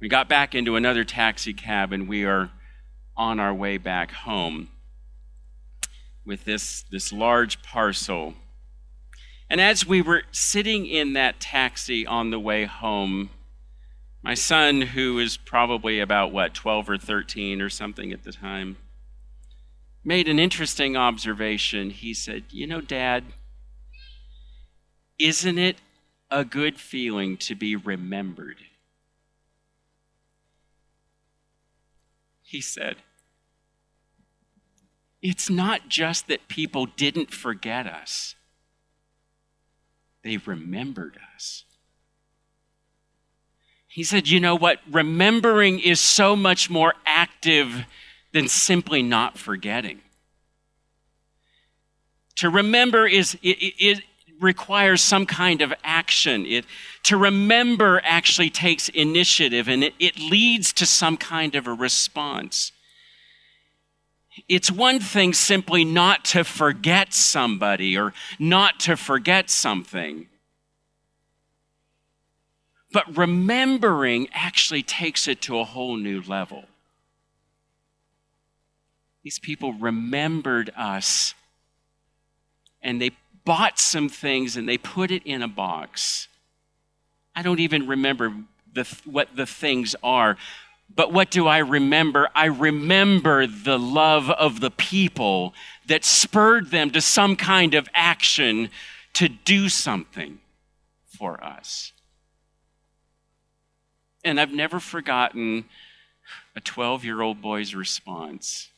we 0.00 0.08
got 0.08 0.28
back 0.28 0.54
into 0.54 0.76
another 0.76 1.02
taxi 1.02 1.52
cab 1.52 1.92
and 1.92 2.08
we 2.08 2.24
are 2.24 2.50
on 3.18 3.40
our 3.40 3.52
way 3.52 3.76
back 3.76 4.12
home 4.12 4.68
with 6.24 6.44
this, 6.44 6.84
this 6.90 7.12
large 7.12 7.60
parcel. 7.62 8.34
And 9.50 9.60
as 9.60 9.86
we 9.86 10.00
were 10.00 10.22
sitting 10.30 10.86
in 10.86 11.14
that 11.14 11.40
taxi 11.40 12.06
on 12.06 12.30
the 12.30 12.38
way 12.38 12.64
home, 12.64 13.30
my 14.22 14.34
son, 14.34 14.80
who 14.80 15.18
is 15.18 15.36
probably 15.36 16.00
about 16.00 16.32
what, 16.32 16.54
12 16.54 16.90
or 16.90 16.98
13 16.98 17.60
or 17.60 17.68
something 17.68 18.12
at 18.12 18.24
the 18.24 18.32
time, 18.32 18.76
made 20.04 20.28
an 20.28 20.38
interesting 20.38 20.96
observation. 20.96 21.90
He 21.90 22.14
said, 22.14 22.44
You 22.50 22.66
know, 22.66 22.80
Dad, 22.80 23.24
isn't 25.18 25.58
it 25.58 25.76
a 26.30 26.44
good 26.44 26.78
feeling 26.78 27.36
to 27.38 27.54
be 27.54 27.74
remembered? 27.74 28.58
he 32.48 32.62
said. 32.62 32.96
It's 35.20 35.50
not 35.50 35.88
just 35.88 36.28
that 36.28 36.48
people 36.48 36.86
didn't 36.86 37.32
forget 37.32 37.86
us, 37.86 38.34
they 40.22 40.36
remembered 40.36 41.18
us. 41.34 41.64
He 43.88 44.04
said, 44.04 44.28
You 44.28 44.38
know 44.38 44.54
what? 44.54 44.78
Remembering 44.90 45.80
is 45.80 46.00
so 46.00 46.36
much 46.36 46.70
more 46.70 46.94
active 47.04 47.84
than 48.32 48.46
simply 48.46 49.02
not 49.02 49.38
forgetting. 49.38 50.00
To 52.36 52.50
remember 52.50 53.06
is, 53.06 53.36
it, 53.42 54.04
requires 54.40 55.02
some 55.02 55.26
kind 55.26 55.62
of 55.62 55.72
action. 55.82 56.46
It, 56.46 56.64
to 57.04 57.16
remember 57.16 58.00
actually 58.04 58.50
takes 58.50 58.88
initiative 58.88 59.68
and 59.68 59.82
it, 59.82 59.94
it 59.98 60.18
leads 60.18 60.72
to 60.74 60.86
some 60.86 61.16
kind 61.16 61.56
of 61.56 61.66
a 61.66 61.72
response. 61.72 62.70
It's 64.48 64.70
one 64.70 65.00
thing 65.00 65.32
simply 65.32 65.84
not 65.84 66.24
to 66.26 66.44
forget 66.44 67.12
somebody 67.14 67.96
or 67.96 68.12
not 68.38 68.80
to 68.80 68.96
forget 68.96 69.50
something. 69.50 70.28
But 72.92 73.16
remembering 73.16 74.28
actually 74.32 74.82
takes 74.82 75.28
it 75.28 75.42
to 75.42 75.58
a 75.58 75.64
whole 75.64 75.96
new 75.96 76.22
level. 76.22 76.64
These 79.22 79.38
people 79.38 79.74
remembered 79.74 80.70
us 80.76 81.34
and 82.82 83.00
they 83.00 83.10
bought 83.44 83.78
some 83.78 84.08
things 84.08 84.56
and 84.56 84.68
they 84.68 84.78
put 84.78 85.10
it 85.10 85.22
in 85.24 85.42
a 85.42 85.48
box. 85.48 86.28
I 87.34 87.42
don't 87.42 87.60
even 87.60 87.86
remember 87.86 88.34
the, 88.72 88.84
what 89.04 89.28
the 89.34 89.46
things 89.46 89.94
are. 90.02 90.36
But 90.94 91.12
what 91.12 91.30
do 91.30 91.46
I 91.46 91.58
remember? 91.58 92.28
I 92.34 92.46
remember 92.46 93.46
the 93.46 93.78
love 93.78 94.30
of 94.30 94.60
the 94.60 94.70
people 94.70 95.54
that 95.86 96.04
spurred 96.04 96.70
them 96.70 96.90
to 96.90 97.00
some 97.00 97.36
kind 97.36 97.74
of 97.74 97.88
action 97.94 98.70
to 99.14 99.28
do 99.28 99.68
something 99.68 100.38
for 101.06 101.42
us. 101.42 101.92
And 104.24 104.40
I've 104.40 104.52
never 104.52 104.80
forgotten 104.80 105.64
a 106.54 106.60
12 106.60 107.04
year 107.04 107.22
old 107.22 107.40
boy's 107.40 107.74
response. 107.74 108.68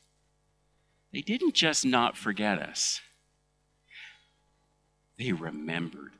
They 1.11 1.21
didn't 1.21 1.55
just 1.55 1.85
not 1.85 2.15
forget 2.15 2.59
us, 2.59 3.01
they 5.17 5.31
remembered. 5.31 6.13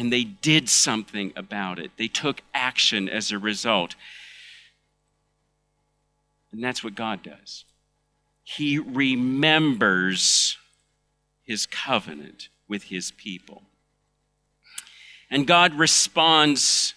And 0.00 0.10
they 0.10 0.24
did 0.24 0.70
something 0.70 1.30
about 1.36 1.78
it. 1.78 1.90
They 1.98 2.08
took 2.08 2.40
action 2.54 3.06
as 3.06 3.32
a 3.32 3.38
result. 3.38 3.96
And 6.50 6.64
that's 6.64 6.82
what 6.82 6.94
God 6.94 7.22
does. 7.22 7.66
He 8.42 8.78
remembers 8.78 10.56
his 11.42 11.66
covenant 11.66 12.48
with 12.66 12.84
his 12.84 13.10
people. 13.10 13.64
And 15.30 15.46
God 15.46 15.74
responds 15.74 16.94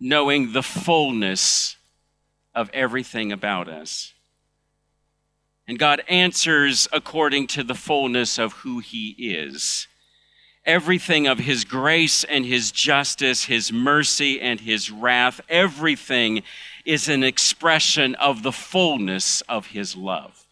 knowing 0.00 0.52
the 0.52 0.64
fullness 0.64 1.76
of 2.56 2.70
everything 2.74 3.30
about 3.30 3.68
us. 3.68 4.14
And 5.68 5.78
God 5.78 6.02
answers 6.08 6.88
according 6.92 7.46
to 7.46 7.62
the 7.62 7.76
fullness 7.76 8.36
of 8.36 8.52
who 8.54 8.80
He 8.80 9.10
is. 9.10 9.86
Everything 10.64 11.26
of 11.26 11.40
His 11.40 11.64
grace 11.64 12.22
and 12.24 12.46
His 12.46 12.70
justice, 12.70 13.44
His 13.44 13.72
mercy 13.72 14.40
and 14.40 14.60
His 14.60 14.90
wrath, 14.90 15.40
everything 15.48 16.42
is 16.84 17.08
an 17.08 17.24
expression 17.24 18.14
of 18.16 18.42
the 18.42 18.52
fullness 18.52 19.40
of 19.42 19.68
His 19.68 19.96
love. 19.96 20.46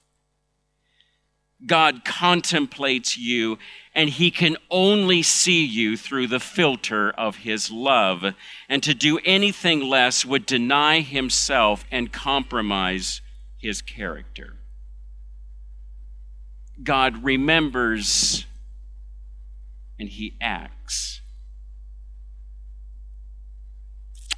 God 1.67 2.05
contemplates 2.05 3.19
you, 3.19 3.59
and 3.95 4.09
He 4.09 4.31
can 4.31 4.57
only 4.71 5.23
see 5.23 5.65
you 5.65 5.97
through 5.97 6.27
the 6.27 6.41
filter 6.41 7.11
of 7.11 7.37
His 7.37 7.71
love. 7.71 8.35
And 8.69 8.83
to 8.83 8.95
do 8.95 9.19
anything 9.25 9.81
less 9.81 10.25
would 10.25 10.47
deny 10.47 11.01
Himself 11.01 11.85
and 11.91 12.13
compromise 12.13 13.21
His 13.59 13.83
character. 13.83 14.57
God 16.83 17.23
remembers 17.23 18.47
and 20.01 20.09
he 20.09 20.35
acts. 20.41 21.21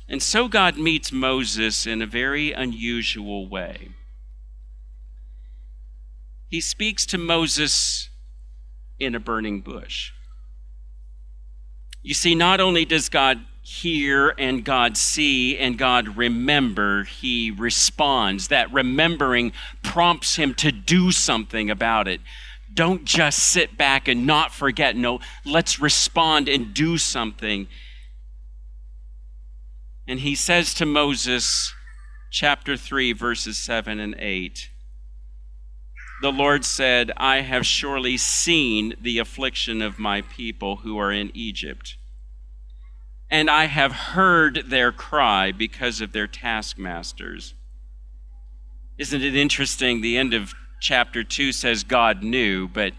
And 0.08 0.20
so 0.22 0.48
God 0.48 0.76
meets 0.76 1.12
Moses 1.12 1.86
in 1.86 2.02
a 2.02 2.06
very 2.06 2.52
unusual 2.52 3.48
way. 3.48 3.90
He 6.48 6.60
speaks 6.60 7.06
to 7.06 7.16
Moses 7.16 8.10
in 8.98 9.14
a 9.14 9.20
burning 9.20 9.60
bush. 9.60 10.10
You 12.02 12.12
see, 12.12 12.34
not 12.34 12.60
only 12.60 12.84
does 12.84 13.08
God 13.08 13.40
hear 13.62 14.34
and 14.36 14.64
God 14.64 14.96
see 14.96 15.56
and 15.56 15.78
God 15.78 16.16
remember, 16.16 17.04
he 17.04 17.52
responds. 17.52 18.48
That 18.48 18.72
remembering 18.72 19.52
prompts 19.82 20.34
him 20.34 20.54
to 20.54 20.72
do 20.72 21.12
something 21.12 21.70
about 21.70 22.08
it. 22.08 22.20
Don't 22.72 23.04
just 23.04 23.38
sit 23.38 23.76
back 23.76 24.08
and 24.08 24.26
not 24.26 24.52
forget. 24.52 24.96
No, 24.96 25.20
let's 25.44 25.80
respond 25.80 26.48
and 26.48 26.72
do 26.72 26.98
something. 26.98 27.68
And 30.06 30.20
he 30.20 30.34
says 30.34 30.74
to 30.74 30.86
Moses, 30.86 31.74
chapter 32.30 32.76
3, 32.76 33.12
verses 33.12 33.58
7 33.58 34.00
and 34.00 34.14
8 34.18 34.70
The 36.22 36.32
Lord 36.32 36.64
said, 36.64 37.12
I 37.16 37.40
have 37.40 37.66
surely 37.66 38.16
seen 38.16 38.94
the 39.00 39.18
affliction 39.18 39.82
of 39.82 39.98
my 39.98 40.22
people 40.22 40.76
who 40.76 40.98
are 40.98 41.12
in 41.12 41.30
Egypt 41.34 41.96
and 43.32 43.48
I 43.48 43.64
have 43.64 43.92
heard 43.92 44.64
their 44.66 44.92
cry 44.92 45.52
because 45.52 46.02
of 46.02 46.12
their 46.12 46.26
taskmasters. 46.26 47.54
Isn't 48.98 49.22
it 49.22 49.34
interesting? 49.34 50.02
The 50.02 50.18
end 50.18 50.34
of 50.34 50.54
chapter 50.82 51.22
2 51.22 51.52
says 51.52 51.84
God 51.84 52.24
knew, 52.24 52.66
but 52.66 52.92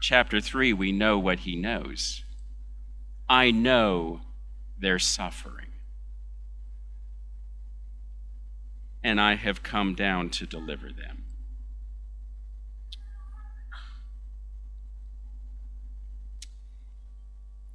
chapter 0.00 0.40
3, 0.40 0.72
we 0.72 0.90
know 0.90 1.16
what 1.16 1.40
he 1.40 1.54
knows. 1.54 2.24
I 3.28 3.52
know 3.52 4.20
their 4.80 4.98
suffering, 4.98 5.68
and 9.04 9.20
I 9.20 9.36
have 9.36 9.62
come 9.62 9.94
down 9.94 10.30
to 10.30 10.46
deliver 10.46 10.88
them. 10.88 11.24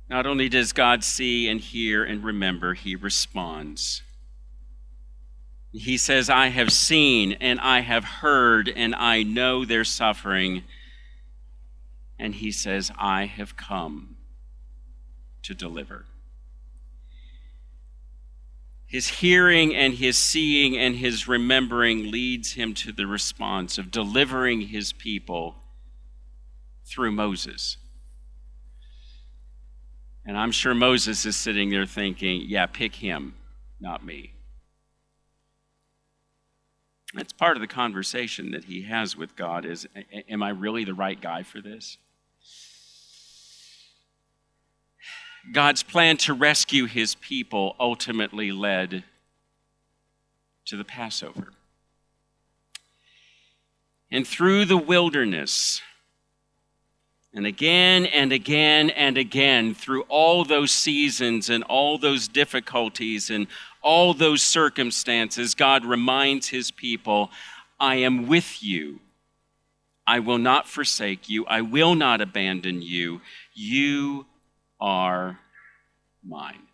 Not 0.10 0.28
only 0.28 0.50
does 0.50 0.74
God 0.74 1.02
see 1.06 1.48
and 1.48 1.62
hear 1.62 2.04
and 2.04 2.26
remember, 2.26 2.74
he 2.74 2.98
responds. 2.98 4.04
He 5.74 5.98
says, 5.98 6.30
I 6.30 6.48
have 6.48 6.72
seen 6.72 7.34
and 7.34 7.60
I 7.60 7.80
have 7.80 8.04
heard 8.04 8.72
and 8.74 8.94
I 8.94 9.24
know 9.24 9.66
their 9.66 9.84
suffering. 9.84 10.64
And 12.20 12.36
he 12.36 12.52
says, 12.52 12.92
I 12.98 13.26
have 13.26 13.58
come 13.58 14.16
to 15.42 15.56
deliver. 15.56 16.06
His 18.86 19.08
hearing 19.08 19.76
and 19.76 19.96
his 19.96 20.16
seeing 20.16 20.78
and 20.78 20.96
his 20.96 21.28
remembering 21.28 22.12
leads 22.12 22.54
him 22.54 22.76
to 22.76 22.92
the 22.92 23.08
response 23.08 23.80
of 23.80 23.90
delivering 23.90 24.62
his 24.62 24.94
people 24.94 25.56
through 26.86 27.12
Moses. 27.12 27.78
And 30.24 30.38
I'm 30.38 30.52
sure 30.52 30.76
Moses 30.76 31.26
is 31.26 31.36
sitting 31.36 31.72
there 31.72 31.88
thinking, 31.88 32.44
yeah, 32.46 32.68
pick 32.68 32.94
him, 32.94 33.34
not 33.80 34.06
me. 34.06 34.34
That's 37.14 37.34
part 37.34 37.58
of 37.58 37.62
the 37.62 37.68
conversation 37.68 38.52
that 38.52 38.66
he 38.66 38.84
has 38.84 39.16
with 39.16 39.36
God 39.36 39.66
is 39.66 39.88
am 40.28 40.42
I 40.42 40.50
really 40.50 40.84
the 40.84 40.96
right 40.96 41.20
guy 41.20 41.44
for 41.44 41.62
this? 41.62 41.98
God's 45.52 45.84
plan 45.84 46.18
to 46.18 46.34
rescue 46.34 46.86
his 46.86 47.16
people 47.16 47.76
ultimately 47.80 48.52
led 48.52 49.04
to 50.66 50.78
the 50.78 50.86
Passover. 50.86 51.50
And 54.10 54.26
through 54.26 54.66
the 54.66 54.78
wilderness, 54.78 55.82
and 57.34 57.46
again 57.46 58.06
and 58.06 58.32
again 58.32 58.92
and 58.92 59.18
again, 59.18 59.74
through 59.74 60.04
all 60.04 60.46
those 60.46 60.72
seasons 60.72 61.50
and 61.50 61.64
all 61.64 61.98
those 61.98 62.28
difficulties 62.28 63.30
and 63.30 63.48
all 63.84 64.14
those 64.14 64.42
circumstances, 64.42 65.54
God 65.54 65.86
reminds 65.86 66.48
his 66.48 66.72
people, 66.72 67.30
I 67.80 67.96
am 67.96 68.28
with 68.28 68.64
you. 68.64 69.00
I 70.08 70.20
will 70.20 70.38
not 70.38 70.68
forsake 70.68 71.30
you. 71.30 71.46
I 71.46 71.62
will 71.62 71.96
not 71.96 72.22
abandon 72.22 72.82
you. 72.82 73.22
You 73.54 74.26
are 74.80 75.40
mine. 76.26 76.68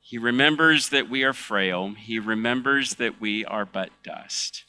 He 0.00 0.16
remembers 0.16 0.88
that 0.88 1.10
we 1.10 1.22
are 1.22 1.32
frail. 1.32 1.94
He 1.98 2.18
remembers 2.18 2.94
that 2.94 3.20
we 3.20 3.44
are 3.44 3.64
but 3.64 3.90
dust. 4.02 4.64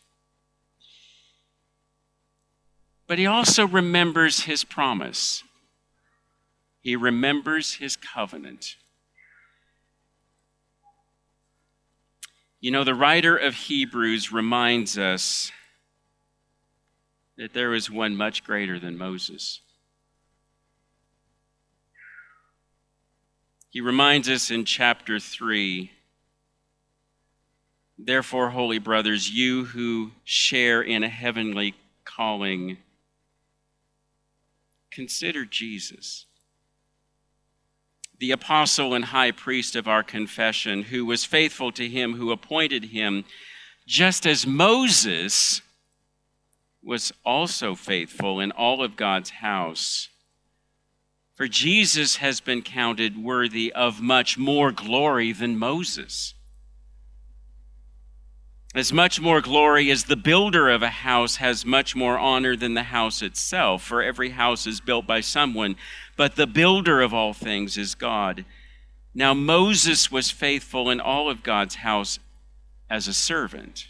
But 3.07 3.19
he 3.19 3.25
also 3.25 3.65
remembers 3.65 4.41
his 4.41 4.63
promise. 4.63 5.43
He 6.81 6.95
remembers 6.95 7.75
his 7.75 7.95
covenant. 7.95 8.75
You 12.61 12.71
know, 12.71 12.83
the 12.83 12.95
writer 12.95 13.37
of 13.37 13.55
Hebrews 13.55 14.33
reminds 14.33 14.97
us 14.97 15.51
that 17.37 17.53
there 17.53 17.73
is 17.73 17.89
one 17.89 18.17
much 18.17 18.43
greater 18.43 18.77
than 18.77 18.97
Moses. 18.97 19.61
He 23.69 23.79
reminds 23.79 24.27
us 24.27 24.51
in 24.51 24.65
chapter 24.65 25.19
3 25.19 25.91
Therefore, 28.01 28.51
holy 28.51 28.79
brothers, 28.79 29.29
you 29.29 29.65
who 29.65 30.11
share 30.23 30.81
in 30.81 31.03
a 31.03 31.09
heavenly 31.09 31.75
calling, 32.05 32.77
Consider 34.89 35.43
Jesus, 35.43 36.25
the 38.19 38.32
apostle 38.32 38.93
and 38.93 39.05
high 39.05 39.32
priest 39.32 39.75
of 39.75 39.88
our 39.88 40.03
confession, 40.03 40.84
who 40.84 41.05
was 41.05 41.25
faithful 41.25 41.71
to 41.71 41.88
him 41.88 42.15
who 42.15 42.32
appointed 42.32 42.86
him, 42.86 43.23
just 43.88 44.27
as 44.27 44.45
Moses 44.45 45.62
was 46.84 47.12
also 47.25 47.75
faithful 47.75 48.39
in 48.39 48.51
all 48.51 48.84
of 48.84 48.95
God's 48.95 49.29
house. 49.29 50.10
For 51.34 51.47
Jesus 51.47 52.17
has 52.17 52.41
been 52.41 52.62
counted 52.62 53.21
worthy 53.21 53.71
of 53.71 54.01
much 54.01 54.38
more 54.38 54.71
glory 54.71 55.32
than 55.32 55.58
Moses 55.58 56.34
as 58.75 58.93
much 58.93 59.19
more 59.19 59.41
glory 59.41 59.89
as 59.89 60.03
the 60.03 60.15
builder 60.15 60.69
of 60.69 60.84
a 60.84 60.89
house 60.89 61.38
has 61.38 61.65
much 61.65 61.95
more 61.95 62.19
honor 62.19 62.55
than 62.55 62.75
the 62.75 62.84
house 62.84 63.21
itself, 63.21 63.84
for 63.84 64.03
every 64.03 64.29
house 64.29 64.67
is 64.67 64.79
built 64.79 65.08
by 65.08 65.21
someone, 65.21 65.75
but 66.15 66.36
the 66.36 66.45
builder 66.45 67.01
of 67.01 67.13
all 67.13 67.34
things 67.34 67.77
is 67.77 67.95
God. 67.95 68.45
Now, 69.15 69.34
Moses 69.34 70.12
was 70.12 70.29
faithful 70.29 70.89
in 70.89 70.99
all 70.99 71.29
of 71.29 71.41
God's 71.41 71.75
house 71.75 72.19
as 72.89 73.08
a 73.08 73.13
servant 73.13 73.88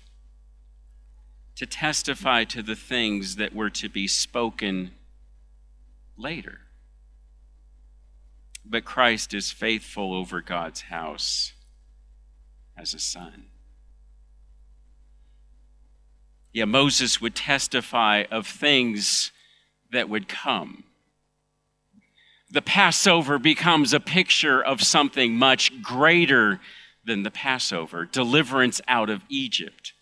to 1.56 1.66
testify 1.66 2.46
to 2.46 2.64
the 2.64 2.76
things 2.76 3.36
that 3.36 3.54
were 3.54 3.70
to 3.70 3.90
be 3.90 4.08
spoken 4.08 4.92
later. 6.18 6.60
But 8.64 8.86
Christ 8.86 9.34
is 9.34 9.52
faithful 9.52 10.14
over 10.14 10.40
God's 10.40 10.82
house 10.84 11.52
as 12.78 12.94
a 12.94 13.00
son. 13.00 13.49
Yeah, 16.54 16.66
Moses 16.66 17.22
would 17.22 17.36
testify 17.36 18.24
of 18.32 18.48
things 18.48 19.32
that 19.92 20.10
would 20.10 20.28
come. 20.28 20.84
The 22.52 22.62
Passover 22.62 23.38
becomes 23.38 23.94
a 23.94 24.00
picture 24.00 24.64
of 24.64 24.82
something 24.82 25.36
much 25.36 25.82
greater 25.84 26.60
than 27.06 27.24
the 27.24 27.32
Passover 27.32 28.06
deliverance 28.06 28.82
out 28.88 29.10
of 29.10 29.22
Egypt. 29.30 29.94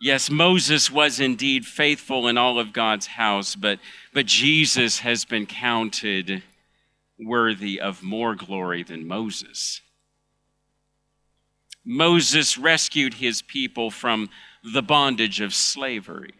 Yes, 0.00 0.30
Moses 0.30 0.90
was 0.90 1.18
indeed 1.18 1.66
faithful 1.66 2.28
in 2.28 2.38
all 2.38 2.58
of 2.58 2.72
God's 2.72 3.06
house, 3.06 3.56
but, 3.56 3.80
but 4.12 4.26
Jesus 4.26 5.00
has 5.00 5.24
been 5.24 5.46
counted 5.46 6.42
worthy 7.18 7.80
of 7.80 8.02
more 8.02 8.36
glory 8.36 8.84
than 8.84 9.08
Moses. 9.08 9.80
Moses 11.84 12.56
rescued 12.56 13.14
his 13.14 13.42
people 13.42 13.90
from 13.90 14.28
the 14.72 14.82
bondage 14.82 15.40
of 15.40 15.54
slavery. 15.54 16.34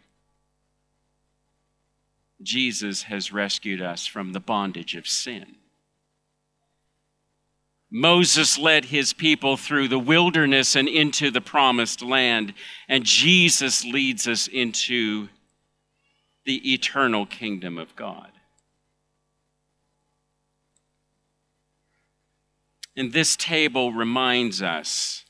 Jesus 2.41 3.03
has 3.03 3.33
rescued 3.33 3.81
us 3.81 4.05
from 4.05 4.31
the 4.31 4.39
bondage 4.39 4.95
of 4.95 5.07
sin. 5.07 5.55
Moses 7.91 8.57
led 8.57 8.85
his 8.85 9.13
people 9.13 9.57
through 9.57 9.87
the 9.87 9.99
wilderness 9.99 10.75
and 10.75 10.87
into 10.87 11.31
the 11.31 11.41
promised 11.41 12.01
land, 12.01 12.53
and 12.87 13.03
Jesus 13.03 13.83
leads 13.83 14.27
us 14.27 14.47
into 14.47 15.27
the 16.45 16.73
eternal 16.73 17.25
kingdom 17.25 17.77
of 17.77 17.95
God. 17.95 18.31
And 22.95 23.11
this 23.11 23.35
table 23.35 23.91
reminds 23.91 24.61
us 24.61 25.25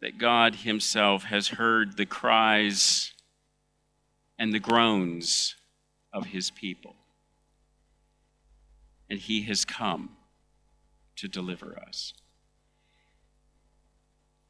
that 0.00 0.18
God 0.18 0.56
Himself 0.56 1.24
has 1.24 1.48
heard 1.48 1.96
the 1.96 2.06
cries 2.06 3.12
and 4.38 4.52
the 4.52 4.58
groans 4.58 5.56
of 6.12 6.26
His 6.26 6.50
people. 6.50 6.96
And 9.08 9.18
He 9.18 9.42
has 9.42 9.64
come 9.64 10.16
to 11.16 11.28
deliver 11.28 11.78
us. 11.78 12.14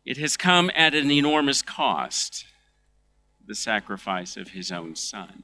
It 0.05 0.17
has 0.19 0.37
come 0.37 0.71
at 0.75 0.95
an 0.95 1.11
enormous 1.11 1.63
cost 1.63 2.47
the 3.47 3.55
sacrifice 3.55 4.37
of 4.37 4.49
His 4.49 4.71
own 4.71 4.95
Son 4.95 5.43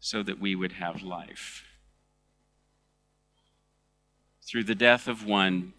so 0.00 0.22
that 0.22 0.40
we 0.40 0.54
would 0.54 0.72
have 0.72 1.02
life. 1.02 1.64
Through 4.42 4.64
the 4.64 4.74
death 4.74 5.08
of 5.08 5.24
one 5.24 5.72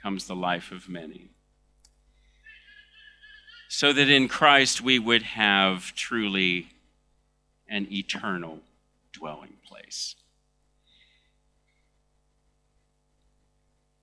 comes 0.00 0.26
the 0.26 0.36
life 0.36 0.70
of 0.70 0.88
many. 0.88 1.30
So 3.68 3.92
that 3.92 4.08
in 4.08 4.28
Christ 4.28 4.80
we 4.80 4.98
would 4.98 5.22
have 5.22 5.94
truly 5.94 6.68
an 7.68 7.88
eternal 7.90 8.60
dwelling 9.12 9.54
place. 9.66 10.14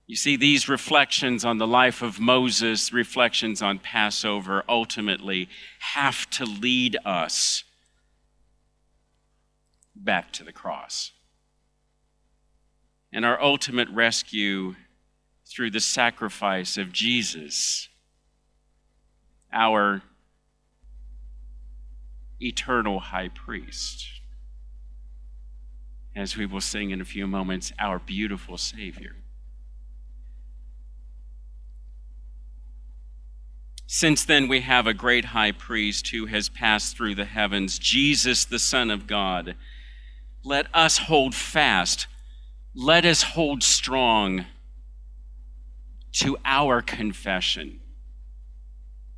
You 0.06 0.16
see, 0.16 0.36
these 0.36 0.68
reflections 0.68 1.46
on 1.46 1.56
the 1.56 1.66
life 1.66 2.02
of 2.02 2.20
Moses, 2.20 2.92
reflections 2.92 3.62
on 3.62 3.78
Passover, 3.78 4.62
ultimately 4.68 5.48
have 5.78 6.28
to 6.30 6.44
lead 6.44 6.98
us 7.06 7.64
back 9.96 10.30
to 10.32 10.44
the 10.44 10.52
cross. 10.52 11.12
And 13.12 13.24
our 13.24 13.40
ultimate 13.40 13.88
rescue 13.88 14.74
through 15.46 15.70
the 15.70 15.80
sacrifice 15.80 16.76
of 16.76 16.92
Jesus, 16.92 17.88
our 19.52 20.02
eternal 22.40 22.98
high 23.00 23.28
priest. 23.28 24.06
As 26.16 26.36
we 26.36 26.46
will 26.46 26.60
sing 26.60 26.90
in 26.90 27.00
a 27.00 27.04
few 27.04 27.26
moments, 27.26 27.72
our 27.78 27.98
beautiful 27.98 28.56
Savior. 28.56 29.16
Since 33.86 34.24
then, 34.24 34.48
we 34.48 34.60
have 34.60 34.86
a 34.86 34.94
great 34.94 35.26
high 35.26 35.52
priest 35.52 36.08
who 36.08 36.26
has 36.26 36.48
passed 36.48 36.96
through 36.96 37.14
the 37.14 37.24
heavens, 37.24 37.78
Jesus, 37.78 38.44
the 38.44 38.58
Son 38.58 38.90
of 38.90 39.06
God. 39.06 39.56
Let 40.42 40.66
us 40.74 40.98
hold 40.98 41.34
fast. 41.34 42.06
Let 42.74 43.04
us 43.04 43.22
hold 43.22 43.62
strong 43.62 44.46
to 46.14 46.36
our 46.44 46.80
confession. 46.82 47.80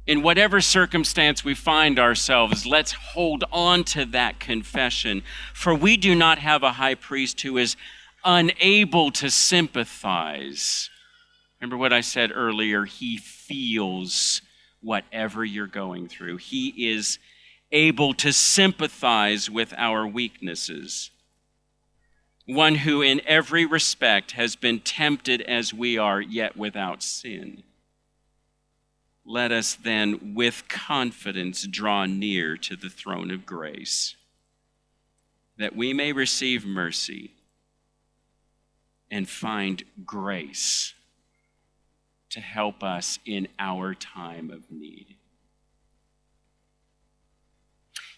In 0.07 0.22
whatever 0.22 0.61
circumstance 0.61 1.44
we 1.44 1.55
find 1.55 1.99
ourselves, 1.99 2.64
let's 2.64 2.92
hold 2.92 3.44
on 3.51 3.82
to 3.84 4.05
that 4.07 4.38
confession. 4.38 5.22
For 5.53 5.74
we 5.74 5.97
do 5.97 6.14
not 6.14 6.38
have 6.38 6.62
a 6.62 6.72
high 6.72 6.94
priest 6.94 7.40
who 7.40 7.59
is 7.59 7.76
unable 8.24 9.11
to 9.12 9.30
sympathize. 9.30 10.90
Remember 11.61 11.76
what 11.76 11.92
I 11.92 12.03
said 12.03 12.30
earlier? 12.32 12.84
He 12.84 13.16
feels 13.18 14.42
whatever 14.80 15.44
you're 15.44 15.66
going 15.66 16.09
through, 16.09 16.36
He 16.36 16.92
is 16.92 17.18
able 17.72 18.14
to 18.14 18.32
sympathize 18.32 19.51
with 19.51 19.74
our 19.76 20.07
weaknesses 20.07 21.11
one 22.47 22.76
who 22.76 23.03
in 23.03 23.20
every 23.26 23.66
respect 23.66 24.32
has 24.32 24.55
been 24.55 24.80
tempted 24.80 25.42
as 25.42 25.74
we 25.74 25.99
are, 25.99 26.20
yet 26.20 26.57
without 26.57 27.03
sin. 27.03 27.64
Let 29.24 29.51
us 29.51 29.74
then 29.74 30.34
with 30.34 30.68
confidence 30.68 31.66
draw 31.66 32.07
near 32.07 32.57
to 32.59 32.76
the 32.76 32.88
throne 32.88 33.32
of 33.32 33.44
grace, 33.44 34.14
that 35.59 35.74
we 35.74 35.92
may 35.92 36.12
receive 36.12 36.64
mercy 36.64 37.32
and 39.11 39.28
find 39.28 39.82
grace 40.05 40.94
to 42.30 42.40
help 42.40 42.84
us 42.84 43.18
in 43.26 43.49
our 43.59 43.94
time 43.94 44.51
of 44.51 44.70
need. 44.70 45.16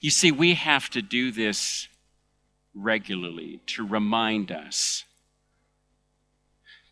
You 0.00 0.10
see, 0.10 0.30
we 0.30 0.54
have 0.54 0.90
to 0.90 1.02
do 1.02 1.32
this 1.32 1.88
regularly 2.82 3.60
to 3.66 3.86
remind 3.86 4.50
us 4.50 5.04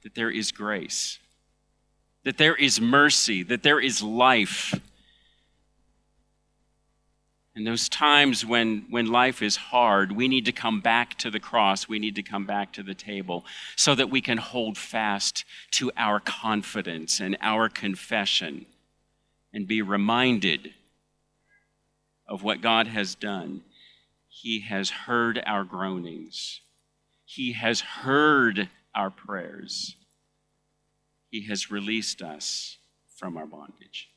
that 0.02 0.14
there 0.14 0.30
is 0.30 0.52
grace, 0.52 1.18
that 2.24 2.38
there 2.38 2.54
is 2.54 2.80
mercy, 2.80 3.42
that 3.42 3.62
there 3.62 3.80
is 3.80 4.02
life. 4.02 4.78
In 7.54 7.64
those 7.64 7.88
times 7.88 8.44
when, 8.44 8.86
when 8.90 9.06
life 9.06 9.42
is 9.42 9.56
hard, 9.56 10.12
we 10.12 10.28
need 10.28 10.44
to 10.44 10.52
come 10.52 10.80
back 10.80 11.16
to 11.18 11.30
the 11.30 11.40
cross. 11.40 11.88
We 11.88 11.98
need 11.98 12.14
to 12.16 12.22
come 12.22 12.46
back 12.46 12.72
to 12.74 12.82
the 12.82 12.94
table 12.94 13.44
so 13.74 13.94
that 13.94 14.10
we 14.10 14.20
can 14.20 14.38
hold 14.38 14.76
fast 14.76 15.44
to 15.72 15.90
our 15.96 16.20
confidence 16.20 17.20
and 17.20 17.36
our 17.40 17.68
confession 17.68 18.66
and 19.52 19.66
be 19.66 19.82
reminded 19.82 20.74
of 22.28 22.42
what 22.42 22.60
God 22.60 22.88
has 22.88 23.14
done 23.14 23.62
he 24.42 24.60
has 24.60 24.90
heard 24.90 25.42
our 25.46 25.64
groanings. 25.64 26.60
He 27.24 27.52
has 27.52 27.80
heard 27.80 28.68
our 28.94 29.08
prayers. 29.08 29.96
He 31.30 31.46
has 31.46 31.70
released 31.70 32.20
us 32.20 32.76
from 33.16 33.38
our 33.38 33.46
bondage. 33.46 34.10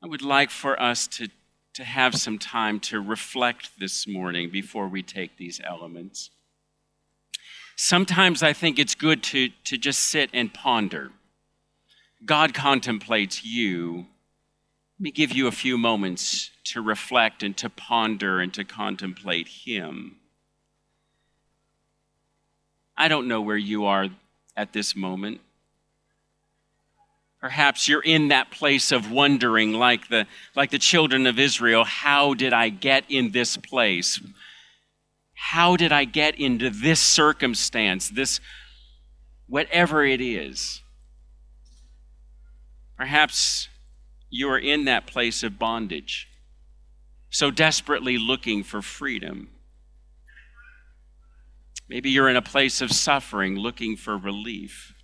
I 0.00 0.06
would 0.06 0.22
like 0.22 0.50
for 0.50 0.80
us 0.80 1.08
to, 1.08 1.28
to 1.74 1.82
have 1.82 2.14
some 2.14 2.38
time 2.38 2.78
to 2.80 3.00
reflect 3.00 3.70
this 3.80 4.06
morning 4.06 4.48
before 4.48 4.86
we 4.86 5.02
take 5.02 5.38
these 5.38 5.60
elements. 5.64 6.30
Sometimes 7.74 8.44
I 8.44 8.52
think 8.52 8.78
it's 8.78 8.94
good 8.94 9.24
to, 9.24 9.48
to 9.64 9.76
just 9.76 10.04
sit 10.04 10.30
and 10.32 10.54
ponder. 10.54 11.10
God 12.24 12.54
contemplates 12.54 13.44
you 13.44 14.06
let 15.00 15.04
me 15.04 15.10
give 15.12 15.32
you 15.32 15.46
a 15.46 15.50
few 15.50 15.78
moments 15.78 16.50
to 16.62 16.82
reflect 16.82 17.42
and 17.42 17.56
to 17.56 17.70
ponder 17.70 18.38
and 18.38 18.52
to 18.52 18.64
contemplate 18.64 19.48
Him. 19.48 20.16
I 22.98 23.08
don't 23.08 23.26
know 23.26 23.40
where 23.40 23.56
you 23.56 23.86
are 23.86 24.08
at 24.58 24.74
this 24.74 24.94
moment. 24.94 25.40
Perhaps 27.40 27.88
you're 27.88 28.02
in 28.02 28.28
that 28.28 28.50
place 28.50 28.92
of 28.92 29.10
wondering, 29.10 29.72
like 29.72 30.08
the, 30.08 30.26
like 30.54 30.70
the 30.70 30.78
children 30.78 31.26
of 31.26 31.38
Israel, 31.38 31.84
how 31.84 32.34
did 32.34 32.52
I 32.52 32.68
get 32.68 33.04
in 33.08 33.30
this 33.30 33.56
place? 33.56 34.20
How 35.32 35.76
did 35.76 35.92
I 35.92 36.04
get 36.04 36.38
into 36.38 36.68
this 36.68 37.00
circumstance, 37.00 38.10
this 38.10 38.38
whatever 39.46 40.04
it 40.04 40.20
is? 40.20 40.82
Perhaps 42.98 43.70
you 44.30 44.48
are 44.48 44.58
in 44.58 44.84
that 44.84 45.06
place 45.06 45.42
of 45.42 45.58
bondage, 45.58 46.28
so 47.28 47.50
desperately 47.50 48.16
looking 48.16 48.62
for 48.62 48.80
freedom. 48.80 49.48
Maybe 51.88 52.10
you're 52.10 52.28
in 52.28 52.36
a 52.36 52.42
place 52.42 52.80
of 52.80 52.92
suffering, 52.92 53.56
looking 53.56 53.96
for 53.96 54.16
relief. 54.16 54.94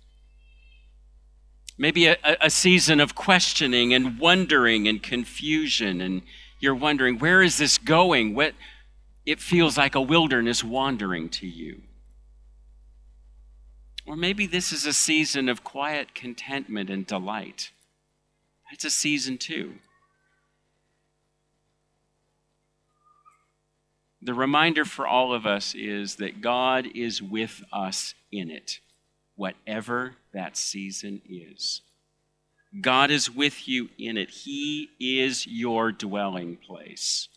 Maybe 1.77 2.07
a, 2.07 2.17
a, 2.41 2.49
season 2.49 3.01
of 3.01 3.13
questioning 3.13 3.93
and 3.93 4.17
wondering 4.17 4.87
and 4.87 5.03
confusion, 5.03 6.01
and 6.01 6.21
you're 6.59 6.73
wondering, 6.73 7.19
where 7.19 7.43
is 7.43 7.57
this 7.57 7.77
going? 7.77 8.33
What, 8.33 8.53
it 9.25 9.41
feels 9.41 9.77
like 9.77 9.93
a 9.93 10.01
wilderness 10.01 10.63
wandering 10.63 11.27
to 11.29 11.45
you. 11.45 11.81
Or 14.05 14.15
maybe 14.15 14.47
this 14.47 14.71
is 14.71 14.85
a 14.85 14.93
season 14.93 15.49
of 15.49 15.65
quiet 15.65 16.15
contentment 16.15 16.89
and 16.89 17.05
delight. 17.05 17.71
It's 18.71 18.85
a 18.85 18.89
season 18.89 19.37
too. 19.37 19.75
The 24.21 24.33
reminder 24.33 24.83
for 24.83 25.07
all 25.07 25.33
of 25.33 25.45
us 25.45 25.73
is 25.75 26.15
that 26.15 26.41
God 26.41 26.87
is 26.95 27.21
with 27.21 27.63
us 27.71 28.13
in 28.31 28.49
it, 28.49 28.79
whatever 29.35 30.15
that 30.33 30.57
season 30.57 31.21
is. 31.29 31.81
God 32.81 33.09
is 33.09 33.33
with 33.33 33.67
you 33.67 33.89
in 33.97 34.17
it. 34.17 34.29
He 34.29 34.89
is 34.99 35.47
your 35.47 35.91
dwelling 35.91 36.57
place. 36.57 37.29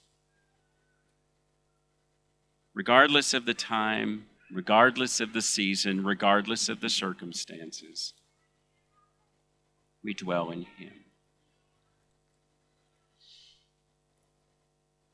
Regardless 2.74 3.34
of 3.34 3.46
the 3.46 3.54
time, 3.54 4.26
regardless 4.52 5.20
of 5.20 5.32
the 5.32 5.42
season, 5.42 6.04
regardless 6.04 6.68
of 6.68 6.80
the 6.80 6.88
circumstances, 6.88 8.14
we 10.02 10.14
dwell 10.14 10.50
in 10.50 10.62
Him. 10.62 10.99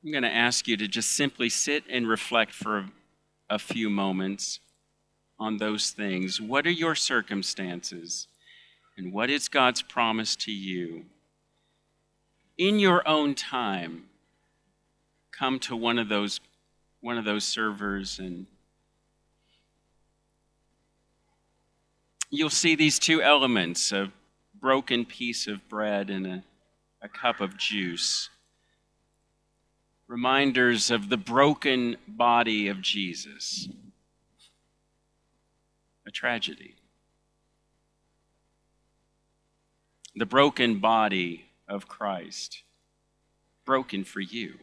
I'm 0.06 0.12
going 0.12 0.22
to 0.22 0.32
ask 0.32 0.68
you 0.68 0.76
to 0.76 0.86
just 0.86 1.16
simply 1.16 1.48
sit 1.48 1.82
and 1.90 2.08
reflect 2.08 2.52
for 2.52 2.86
a 3.50 3.58
few 3.58 3.90
moments 3.90 4.60
on 5.36 5.56
those 5.56 5.90
things. 5.90 6.40
What 6.40 6.64
are 6.64 6.70
your 6.70 6.94
circumstances? 6.94 8.28
And 8.96 9.12
what 9.12 9.30
is 9.30 9.48
God's 9.48 9.82
promise 9.82 10.36
to 10.36 10.52
you? 10.52 11.06
In 12.56 12.78
your 12.78 13.02
own 13.08 13.34
time, 13.34 14.04
come 15.32 15.58
to 15.58 15.74
one 15.74 15.98
of 15.98 16.08
those 16.08 16.38
one 17.00 17.18
of 17.18 17.24
those 17.24 17.42
servers 17.44 18.20
and 18.20 18.46
you'll 22.30 22.48
see 22.48 22.76
these 22.76 23.00
two 23.00 23.20
elements 23.20 23.90
a 23.90 24.12
broken 24.60 25.04
piece 25.04 25.48
of 25.48 25.68
bread 25.68 26.10
and 26.10 26.26
a, 26.28 26.44
a 27.02 27.08
cup 27.08 27.40
of 27.40 27.56
juice 27.56 28.28
reminders 30.08 30.90
of 30.90 31.08
the 31.08 31.16
broken 31.16 31.96
body 32.06 32.68
of 32.68 32.80
jesus 32.80 33.68
a 36.06 36.10
tragedy. 36.10 36.76
The 40.14 40.26
broken 40.26 40.78
body 40.78 41.46
of 41.68 41.88
Christ, 41.88 42.62
broken 43.64 44.04
for 44.04 44.20
you. 44.20 44.54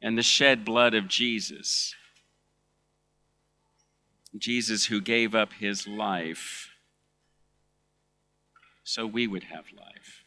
And 0.00 0.16
the 0.16 0.22
shed 0.22 0.64
blood 0.64 0.94
of 0.94 1.08
Jesus, 1.08 1.94
Jesus 4.38 4.86
who 4.86 5.00
gave 5.00 5.34
up 5.34 5.52
his 5.54 5.86
life 5.86 6.70
so 8.84 9.06
we 9.06 9.26
would 9.26 9.44
have 9.44 9.66
life. 9.76 10.24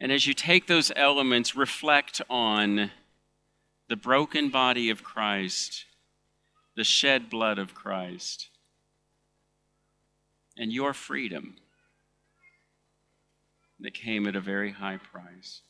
And 0.00 0.12
as 0.12 0.26
you 0.26 0.34
take 0.34 0.66
those 0.66 0.92
elements, 0.94 1.56
reflect 1.56 2.20
on 2.28 2.90
the 3.88 3.96
broken 3.96 4.50
body 4.50 4.90
of 4.90 5.02
Christ, 5.02 5.86
the 6.76 6.84
shed 6.84 7.30
blood 7.30 7.58
of 7.58 7.74
Christ, 7.74 8.48
and 10.58 10.72
your 10.72 10.92
freedom 10.92 11.56
that 13.80 13.94
came 13.94 14.26
at 14.26 14.36
a 14.36 14.40
very 14.40 14.72
high 14.72 14.98
price. 14.98 15.62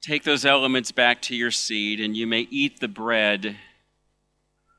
Take 0.00 0.24
those 0.24 0.44
elements 0.44 0.92
back 0.92 1.22
to 1.22 1.36
your 1.36 1.50
seed, 1.50 2.00
and 2.00 2.16
you 2.16 2.26
may 2.26 2.46
eat 2.50 2.80
the 2.80 2.88
bread 2.88 3.56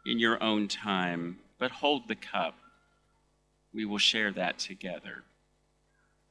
in 0.06 0.20
your 0.20 0.42
own 0.42 0.68
time, 0.68 1.40
but 1.58 1.72
hold 1.72 2.08
the 2.08 2.16
cup. 2.16 2.58
We 3.74 3.86
will 3.86 3.98
share 3.98 4.32
that 4.32 4.60
together 4.60 5.24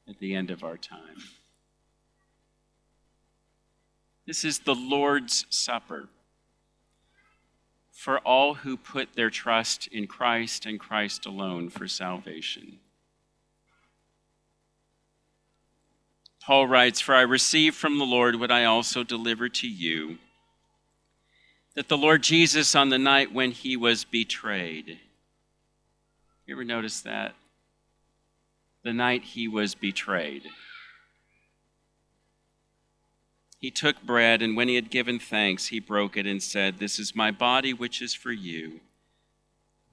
at 0.07 0.19
the 0.19 0.35
end 0.35 0.51
of 0.51 0.63
our 0.63 0.77
time. 0.77 1.17
This 4.25 4.43
is 4.43 4.59
the 4.59 4.75
Lord's 4.75 5.45
Supper 5.49 6.09
for 7.91 8.19
all 8.19 8.55
who 8.55 8.75
put 8.75 9.15
their 9.15 9.29
trust 9.29 9.87
in 9.87 10.05
Christ 10.05 10.65
and 10.65 10.79
Christ 10.79 11.25
alone 11.25 11.69
for 11.69 11.87
salvation. 11.87 12.79
Paul 16.41 16.67
writes, 16.67 16.99
For 16.99 17.15
I 17.15 17.21
received 17.21 17.75
from 17.75 17.97
the 17.97 18.05
Lord 18.05 18.35
what 18.35 18.51
I 18.51 18.65
also 18.65 19.03
delivered 19.03 19.53
to 19.55 19.67
you 19.67 20.17
that 21.73 21.89
the 21.89 21.97
Lord 21.97 22.23
Jesus, 22.23 22.73
on 22.73 22.89
the 22.89 22.97
night 22.97 23.33
when 23.33 23.51
he 23.51 23.75
was 23.75 24.05
betrayed, 24.05 24.99
you 26.45 26.55
ever 26.55 26.63
notice 26.63 27.01
that? 27.01 27.35
The 28.85 28.93
night 28.93 29.23
he 29.23 29.47
was 29.47 29.73
betrayed. 29.73 30.43
He 33.57 33.71
took 33.71 34.03
bread, 34.03 34.43
and 34.43 34.55
when 34.55 34.67
he 34.67 34.75
had 34.75 34.91
given 34.91 35.17
thanks, 35.17 35.67
he 35.67 35.79
broke 35.79 36.15
it 36.15 36.27
and 36.27 36.41
said, 36.41 36.77
This 36.77 36.99
is 36.99 37.15
my 37.15 37.31
body, 37.31 37.73
which 37.73 37.99
is 37.99 38.13
for 38.13 38.31
you. 38.31 38.81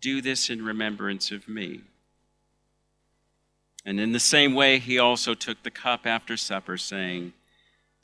Do 0.03 0.21
this 0.21 0.51
in 0.51 0.63
remembrance 0.63 1.31
of 1.31 1.49
me. 1.49 1.81
And 3.83 3.99
in 3.99 4.13
the 4.13 4.21
same 4.21 4.53
way, 4.55 4.79
he 4.79 4.99
also 4.99 5.33
took 5.33 5.63
the 5.63 5.71
cup 5.71 6.07
after 6.07 6.37
supper, 6.37 6.77
saying, 6.77 7.33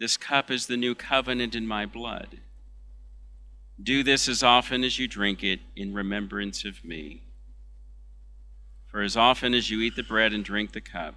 This 0.01 0.16
cup 0.16 0.51
is 0.51 0.68
the 0.68 0.78
new 0.78 0.95
covenant 0.95 1.55
in 1.55 1.66
my 1.66 1.84
blood. 1.84 2.39
Do 3.80 4.03
this 4.03 4.26
as 4.26 4.43
often 4.43 4.82
as 4.84 4.99
you 4.99 5.07
drink 5.07 5.45
it 5.45 5.61
in 5.76 5.93
remembrance 5.93 6.64
of 6.64 6.82
me. 6.82 7.28
For 8.91 9.03
as 9.03 9.16
often 9.16 9.55
as 9.55 9.70
you 9.70 9.80
eat 9.80 9.97
the 9.97 10.03
bread 10.03 10.32
and 10.32 10.45
drink 10.45 10.72
the 10.72 10.80
cup, 10.80 11.14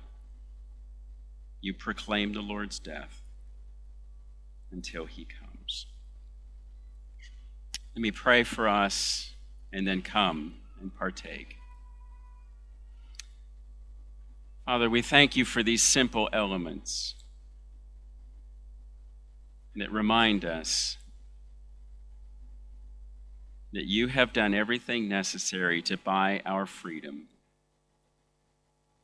you 1.62 1.74
proclaim 1.74 2.34
the 2.34 2.42
Lord's 2.42 2.80
death 2.80 3.22
until 4.72 5.06
he 5.06 5.26
comes. 5.26 5.88
Let 7.96 8.02
me 8.02 8.12
pray 8.12 8.44
for 8.44 8.68
us 8.68 9.32
and 9.72 9.88
then 9.88 10.02
come 10.02 10.56
and 10.82 10.96
partake. 10.96 11.58
Father, 14.66 14.90
we 14.90 15.02
thank 15.02 15.36
you 15.36 15.44
for 15.44 15.64
these 15.64 15.84
simple 15.84 16.30
elements 16.32 17.16
that 19.76 19.92
remind 19.92 20.46
us 20.46 20.98
that 23.74 23.86
you 23.86 24.08
have 24.08 24.34
done 24.34 24.54
everything 24.54 25.08
necessary 25.08 25.82
to 25.82 25.98
buy 25.98 26.42
our 26.46 26.66
freedom, 26.66 27.28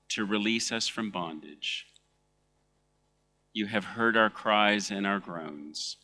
to 0.09 0.25
release 0.25 0.71
us 0.71 0.87
from 0.87 1.11
bondage 1.11 1.87
you 3.57 3.65
have 3.65 3.83
heard 3.83 4.15
our 4.15 4.29
cries 4.29 4.91
and 4.91 5.07
our 5.07 5.19
groans, 5.19 5.97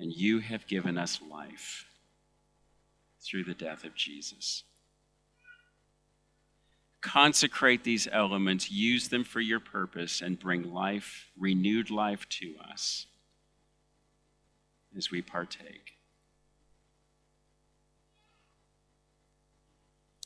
and 0.00 0.12
you 0.12 0.40
have 0.40 0.66
given 0.66 0.98
us 0.98 1.20
life 1.30 1.86
through 3.20 3.44
the 3.44 3.54
death 3.54 3.84
of 3.84 3.94
Jesus. 3.94 4.64
Consecrate 7.00 7.84
these 7.84 8.08
elements, 8.10 8.68
use 8.68 9.06
them 9.06 9.22
for 9.22 9.40
your 9.40 9.60
purpose, 9.60 10.20
and 10.20 10.40
bring 10.40 10.74
life, 10.74 11.28
renewed 11.38 11.88
life 11.88 12.28
to 12.28 12.54
us 12.68 13.06
as 14.96 15.12
we 15.12 15.22
partake. 15.22 15.81